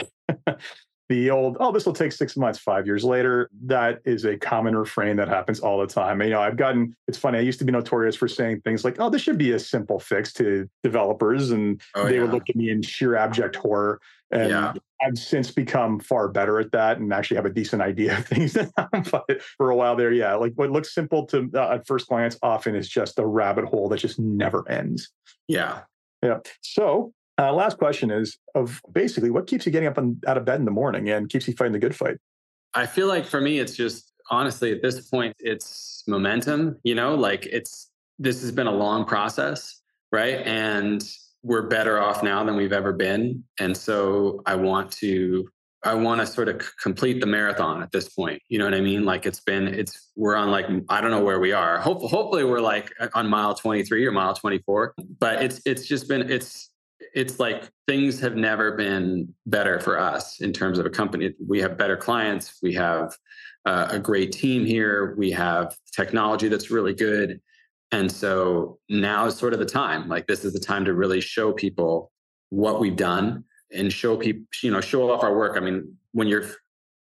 the 1.10 1.30
old 1.30 1.58
oh 1.60 1.72
this 1.72 1.86
will 1.86 1.94
take 1.94 2.12
six 2.12 2.36
months 2.36 2.60
five 2.60 2.86
years 2.86 3.04
later. 3.04 3.50
That 3.66 4.00
is 4.06 4.26
a 4.26 4.38
common 4.38 4.76
refrain 4.76 5.18
that 5.18 5.28
happens 5.28 5.60
all 5.60 5.80
the 5.80 5.88
time. 5.88 6.22
You 6.22 6.30
know 6.30 6.42
i've 6.42 6.58
gotten 6.58 6.96
it's 7.08 7.18
funny 7.18 7.38
i 7.38 7.42
used 7.42 7.60
to 7.60 7.66
be 7.66 7.72
notorious 7.72 8.16
for 8.16 8.28
saying 8.28 8.62
things 8.62 8.84
like 8.84 8.98
oh 9.00 9.10
this 9.10 9.22
should 9.22 9.38
be 9.38 9.52
a 9.52 9.60
simple 9.60 10.00
fix 10.00 10.34
to 10.34 10.70
developers 10.84 11.52
and 11.52 11.82
oh, 11.96 12.06
they 12.06 12.16
yeah. 12.16 12.22
would 12.22 12.32
look 12.32 12.50
at 12.50 12.56
me 12.56 12.70
in 12.70 12.82
sheer 12.82 13.16
abject 13.16 13.56
horror 13.56 14.00
and 14.32 14.50
yeah. 14.50 14.74
i've 15.02 15.18
since 15.18 15.52
become 15.52 16.00
far 16.00 16.28
better 16.28 16.60
at 16.60 16.72
that 16.72 16.98
and 16.98 17.14
actually 17.14 17.38
have 17.38 17.46
a 17.46 17.50
decent 17.50 17.82
idea 17.82 18.18
of 18.18 18.26
things 18.28 18.58
but 19.12 19.42
for 19.58 19.70
a 19.70 19.76
while 19.76 19.96
there 19.96 20.12
yeah 20.12 20.36
like 20.36 20.54
what 20.56 20.72
looks 20.72 20.94
simple 20.94 21.26
to 21.26 21.50
uh, 21.56 21.76
at 21.76 21.88
first 21.88 22.08
glance 22.08 22.38
often 22.42 22.76
is 22.76 22.90
just 22.90 23.20
a 23.20 23.26
rabbit 23.26 23.66
hole 23.66 23.90
that 23.90 23.98
just 23.98 24.20
never 24.20 24.68
ends. 24.70 25.12
Yeah. 25.48 25.82
Yeah. 26.24 26.40
So 26.62 27.14
uh, 27.40 27.54
last 27.54 27.78
question 27.78 28.12
is 28.12 28.38
of 28.56 28.82
basically 28.92 29.30
what 29.30 29.48
keeps 29.48 29.66
you 29.66 29.72
getting 29.72 29.88
up 29.88 29.98
and 29.98 30.24
out 30.28 30.38
of 30.38 30.46
bed 30.46 30.60
in 30.60 30.66
the 30.66 30.72
morning 30.72 31.10
and 31.10 31.30
keeps 31.30 31.48
you 31.48 31.54
fighting 31.54 31.74
the 31.74 31.80
good 31.80 31.96
fight? 31.96 32.18
I 32.74 32.86
feel 32.86 33.08
like 33.08 33.26
for 33.26 33.42
me, 33.42 33.60
it's 33.60 33.76
just 33.76 34.12
honestly 34.30 34.72
at 34.72 34.82
this 34.82 35.08
point, 35.10 35.36
it's 35.40 36.04
momentum. 36.08 36.78
You 36.84 36.96
know, 36.96 37.16
like 37.16 37.46
it's 37.46 37.90
this 38.20 38.42
has 38.42 38.52
been 38.52 38.68
a 38.68 38.72
long 38.72 39.06
process, 39.06 39.82
right? 40.12 40.40
And 40.46 41.04
we're 41.44 41.68
better 41.68 42.00
off 42.00 42.24
now 42.24 42.44
than 42.44 42.56
we've 42.56 42.74
ever 42.74 42.92
been. 42.92 43.44
And 43.60 43.78
so 43.78 44.42
I 44.46 44.56
want 44.56 44.92
to 44.94 45.48
I 45.84 45.94
want 45.94 46.22
to 46.22 46.28
sort 46.28 46.50
of 46.50 46.62
complete 46.82 47.22
the 47.22 47.28
marathon 47.28 47.82
at 47.82 47.92
this 47.92 48.10
point. 48.10 48.42
You 48.50 48.58
know 48.60 48.66
what 48.66 48.74
I 48.74 48.82
mean? 48.82 49.06
Like 49.06 49.26
it's 49.26 49.40
been, 49.40 49.68
it's, 49.68 50.12
we're 50.16 50.36
on 50.36 50.50
like, 50.50 50.66
I 50.90 51.00
don't 51.00 51.12
know 51.12 51.24
where 51.24 51.40
we 51.40 51.54
are. 51.54 51.80
Hopefully, 51.80 52.10
hopefully 52.10 52.44
we're 52.44 52.60
like 52.60 52.92
on 53.14 53.28
mile 53.28 53.54
23 53.54 54.06
or 54.06 54.12
mile 54.12 54.34
24, 54.34 54.96
but 55.20 55.42
it's, 55.44 55.62
it's 55.66 55.88
just 55.88 56.10
been, 56.10 56.30
it's, 56.30 56.72
it's 57.14 57.40
like 57.40 57.70
things 57.88 58.20
have 58.20 58.36
never 58.36 58.72
been 58.72 59.34
better 59.46 59.80
for 59.80 60.00
us 60.00 60.42
in 60.42 60.54
terms 60.54 60.80
of 60.80 60.86
a 60.86 60.90
company. 60.90 61.34
We 61.46 61.60
have 61.62 61.78
better 61.78 61.98
clients. 61.98 62.58
We 62.62 62.74
have 62.74 63.16
uh, 63.66 63.88
a 63.92 64.00
great 64.00 64.32
team 64.32 64.66
here. 64.66 65.16
We 65.18 65.32
have 65.32 65.76
technology 65.96 66.48
that's 66.48 66.72
really 66.72 66.94
good. 66.94 67.40
And 67.92 68.12
so 68.12 68.80
now 68.90 69.26
is 69.26 69.36
sort 69.36 69.54
of 69.54 69.60
the 69.60 69.66
time. 69.66 70.08
Like 70.08 70.28
this 70.28 70.44
is 70.44 70.54
the 70.54 70.60
time 70.60 70.86
to 70.86 70.94
really 70.94 71.22
show 71.22 71.54
people 71.54 72.12
what 72.50 72.80
we've 72.80 72.96
done 72.96 73.44
and 73.72 73.92
show 73.92 74.18
people, 74.18 74.44
you 74.64 74.72
know, 74.72 74.82
show 74.82 75.12
off 75.12 75.24
our 75.24 75.36
work. 75.36 75.58
I 75.58 75.60
mean, 75.60 75.96
when 76.12 76.28
you're 76.28 76.46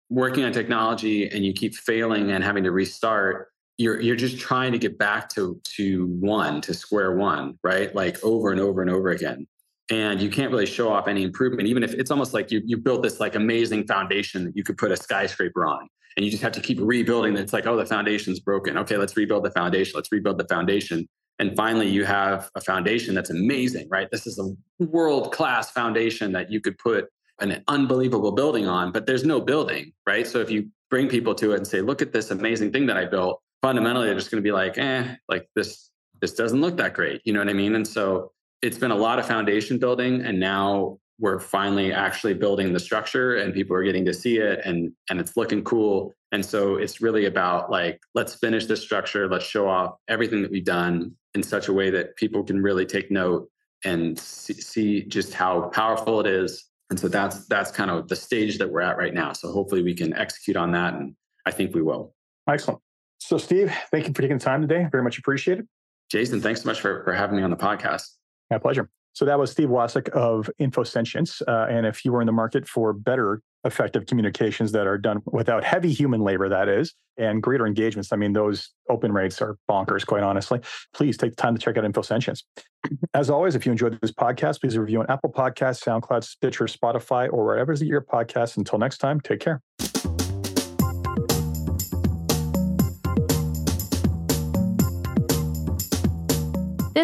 working 0.09 0.43
on 0.43 0.51
technology 0.51 1.29
and 1.29 1.45
you 1.45 1.53
keep 1.53 1.75
failing 1.75 2.31
and 2.31 2.43
having 2.43 2.63
to 2.63 2.71
restart, 2.71 3.49
you're 3.77 4.01
you're 4.01 4.15
just 4.15 4.39
trying 4.39 4.71
to 4.71 4.79
get 4.79 4.97
back 4.97 5.29
to 5.29 5.59
to 5.63 6.07
one 6.19 6.61
to 6.61 6.73
square 6.73 7.15
one 7.15 7.57
right 7.63 7.93
like 7.93 8.23
over 8.23 8.51
and 8.51 8.59
over 8.59 8.81
and 8.81 8.89
over 8.89 9.09
again 9.09 9.47
and 9.89 10.21
you 10.21 10.29
can't 10.29 10.51
really 10.51 10.65
show 10.65 10.91
off 10.91 11.07
any 11.07 11.23
improvement 11.23 11.67
even 11.67 11.83
if 11.83 11.93
it's 11.93 12.11
almost 12.11 12.33
like 12.33 12.51
you 12.51 12.61
you 12.65 12.77
built 12.77 13.03
this 13.03 13.19
like 13.19 13.35
amazing 13.35 13.85
foundation 13.87 14.45
that 14.45 14.55
you 14.55 14.63
could 14.63 14.77
put 14.77 14.91
a 14.91 14.97
skyscraper 14.97 15.65
on 15.65 15.87
and 16.15 16.25
you 16.25 16.31
just 16.31 16.43
have 16.43 16.51
to 16.51 16.61
keep 16.61 16.77
rebuilding 16.81 17.35
it's 17.37 17.53
like 17.53 17.65
oh 17.65 17.75
the 17.77 17.85
foundation's 17.85 18.39
broken. 18.39 18.77
Okay 18.77 18.97
let's 18.97 19.15
rebuild 19.15 19.43
the 19.43 19.51
foundation. 19.51 19.93
Let's 19.95 20.11
rebuild 20.11 20.37
the 20.37 20.47
foundation. 20.47 21.07
And 21.39 21.55
finally 21.55 21.87
you 21.87 22.03
have 22.03 22.49
a 22.55 22.61
foundation 22.61 23.13
that's 23.15 23.29
amazing 23.29 23.87
right? 23.89 24.07
This 24.11 24.27
is 24.27 24.39
a 24.39 24.83
world 24.83 25.31
class 25.31 25.71
foundation 25.71 26.31
that 26.33 26.51
you 26.51 26.59
could 26.59 26.77
put 26.77 27.05
an 27.39 27.63
unbelievable 27.67 28.31
building 28.31 28.67
on 28.67 28.91
but 28.91 29.05
there's 29.05 29.23
no 29.23 29.39
building 29.39 29.93
right? 30.05 30.27
So 30.27 30.39
if 30.39 30.49
you 30.49 30.69
bring 30.89 31.07
people 31.07 31.35
to 31.35 31.51
it 31.53 31.57
and 31.57 31.67
say 31.67 31.81
look 31.81 32.01
at 32.01 32.13
this 32.13 32.31
amazing 32.31 32.71
thing 32.71 32.85
that 32.85 32.95
i 32.95 33.03
built 33.03 33.41
fundamentally 33.61 34.05
they're 34.07 34.15
just 34.15 34.31
going 34.31 34.41
to 34.41 34.47
be 34.47 34.51
like, 34.51 34.77
eh, 34.77 35.15
like 35.27 35.49
this, 35.55 35.89
this 36.21 36.33
doesn't 36.33 36.61
look 36.61 36.77
that 36.77 36.93
great. 36.93 37.21
You 37.25 37.33
know 37.33 37.39
what 37.39 37.49
I 37.49 37.53
mean? 37.53 37.75
And 37.75 37.87
so 37.87 38.31
it's 38.61 38.77
been 38.77 38.91
a 38.91 38.95
lot 38.95 39.19
of 39.19 39.25
foundation 39.25 39.77
building, 39.77 40.21
and 40.21 40.39
now 40.39 40.99
we're 41.19 41.39
finally 41.39 41.91
actually 41.91 42.33
building 42.33 42.73
the 42.73 42.79
structure, 42.79 43.37
and 43.37 43.53
people 43.53 43.75
are 43.75 43.83
getting 43.83 44.05
to 44.05 44.13
see 44.13 44.37
it, 44.37 44.61
and 44.65 44.91
and 45.09 45.19
it's 45.19 45.37
looking 45.37 45.63
cool. 45.63 46.13
And 46.31 46.45
so 46.45 46.75
it's 46.75 47.01
really 47.01 47.25
about 47.25 47.71
like, 47.71 48.01
let's 48.13 48.35
finish 48.35 48.65
this 48.65 48.81
structure, 48.81 49.29
let's 49.29 49.45
show 49.45 49.67
off 49.69 49.95
everything 50.09 50.41
that 50.41 50.51
we've 50.51 50.65
done 50.65 51.13
in 51.33 51.41
such 51.41 51.69
a 51.69 51.73
way 51.73 51.89
that 51.89 52.17
people 52.17 52.43
can 52.43 52.61
really 52.61 52.85
take 52.85 53.09
note 53.09 53.49
and 53.85 54.19
see, 54.19 54.53
see 54.53 55.03
just 55.03 55.33
how 55.33 55.69
powerful 55.69 56.19
it 56.19 56.27
is. 56.27 56.65
And 56.89 56.99
so 56.99 57.07
that's 57.07 57.45
that's 57.47 57.71
kind 57.71 57.91
of 57.91 58.07
the 58.07 58.15
stage 58.15 58.57
that 58.57 58.69
we're 58.69 58.81
at 58.81 58.97
right 58.97 59.13
now. 59.13 59.33
So 59.33 59.51
hopefully 59.51 59.83
we 59.83 59.93
can 59.93 60.13
execute 60.13 60.57
on 60.57 60.71
that, 60.71 60.93
and 60.95 61.15
I 61.45 61.51
think 61.51 61.75
we 61.75 61.81
will. 61.81 62.13
Excellent. 62.49 62.79
So, 63.19 63.37
Steve, 63.37 63.73
thank 63.91 64.07
you 64.07 64.13
for 64.13 64.21
taking 64.21 64.37
the 64.37 64.43
time 64.43 64.61
today. 64.61 64.87
Very 64.91 65.03
much 65.03 65.17
appreciated. 65.17 65.67
Jason, 66.09 66.39
thanks 66.39 66.61
so 66.61 66.67
much 66.69 66.79
for, 66.79 67.03
for 67.03 67.13
having 67.13 67.35
me 67.35 67.43
on 67.43 67.49
the 67.49 67.57
podcast. 67.57 68.16
My 68.49 68.57
pleasure. 68.57 68.89
So 69.17 69.25
that 69.25 69.39
was 69.39 69.49
Steve 69.49 69.69
Wasick 69.69 70.09
of 70.09 70.47
InfoSentience. 70.61 71.41
Uh, 71.47 71.65
and 71.71 71.87
if 71.87 72.05
you 72.05 72.11
were 72.11 72.21
in 72.21 72.27
the 72.27 72.31
market 72.31 72.67
for 72.67 72.93
better 72.93 73.41
effective 73.63 74.05
communications 74.05 74.71
that 74.73 74.85
are 74.85 74.99
done 74.99 75.23
without 75.25 75.63
heavy 75.63 75.91
human 75.91 76.21
labor, 76.21 76.47
that 76.49 76.69
is, 76.69 76.93
and 77.17 77.41
greater 77.41 77.65
engagements, 77.65 78.13
I 78.13 78.15
mean, 78.15 78.33
those 78.33 78.69
open 78.89 79.11
rates 79.11 79.41
are 79.41 79.57
bonkers, 79.67 80.05
quite 80.05 80.21
honestly. 80.21 80.59
Please 80.93 81.17
take 81.17 81.31
the 81.31 81.35
time 81.35 81.55
to 81.55 81.59
check 81.59 81.77
out 81.77 81.83
InfoSentience. 81.83 82.43
As 83.15 83.31
always, 83.31 83.55
if 83.55 83.65
you 83.65 83.71
enjoyed 83.71 83.99
this 84.01 84.11
podcast, 84.11 84.61
please 84.61 84.77
review 84.77 84.99
on 84.99 85.07
Apple 85.09 85.31
Podcasts, 85.31 85.83
SoundCloud, 85.83 86.23
Stitcher, 86.23 86.65
Spotify, 86.65 87.27
or 87.33 87.43
wherever 87.43 87.73
you 87.73 87.87
your 87.87 88.01
podcasts. 88.01 88.55
Until 88.55 88.77
next 88.77 88.99
time, 88.99 89.19
take 89.19 89.39
care. 89.39 89.63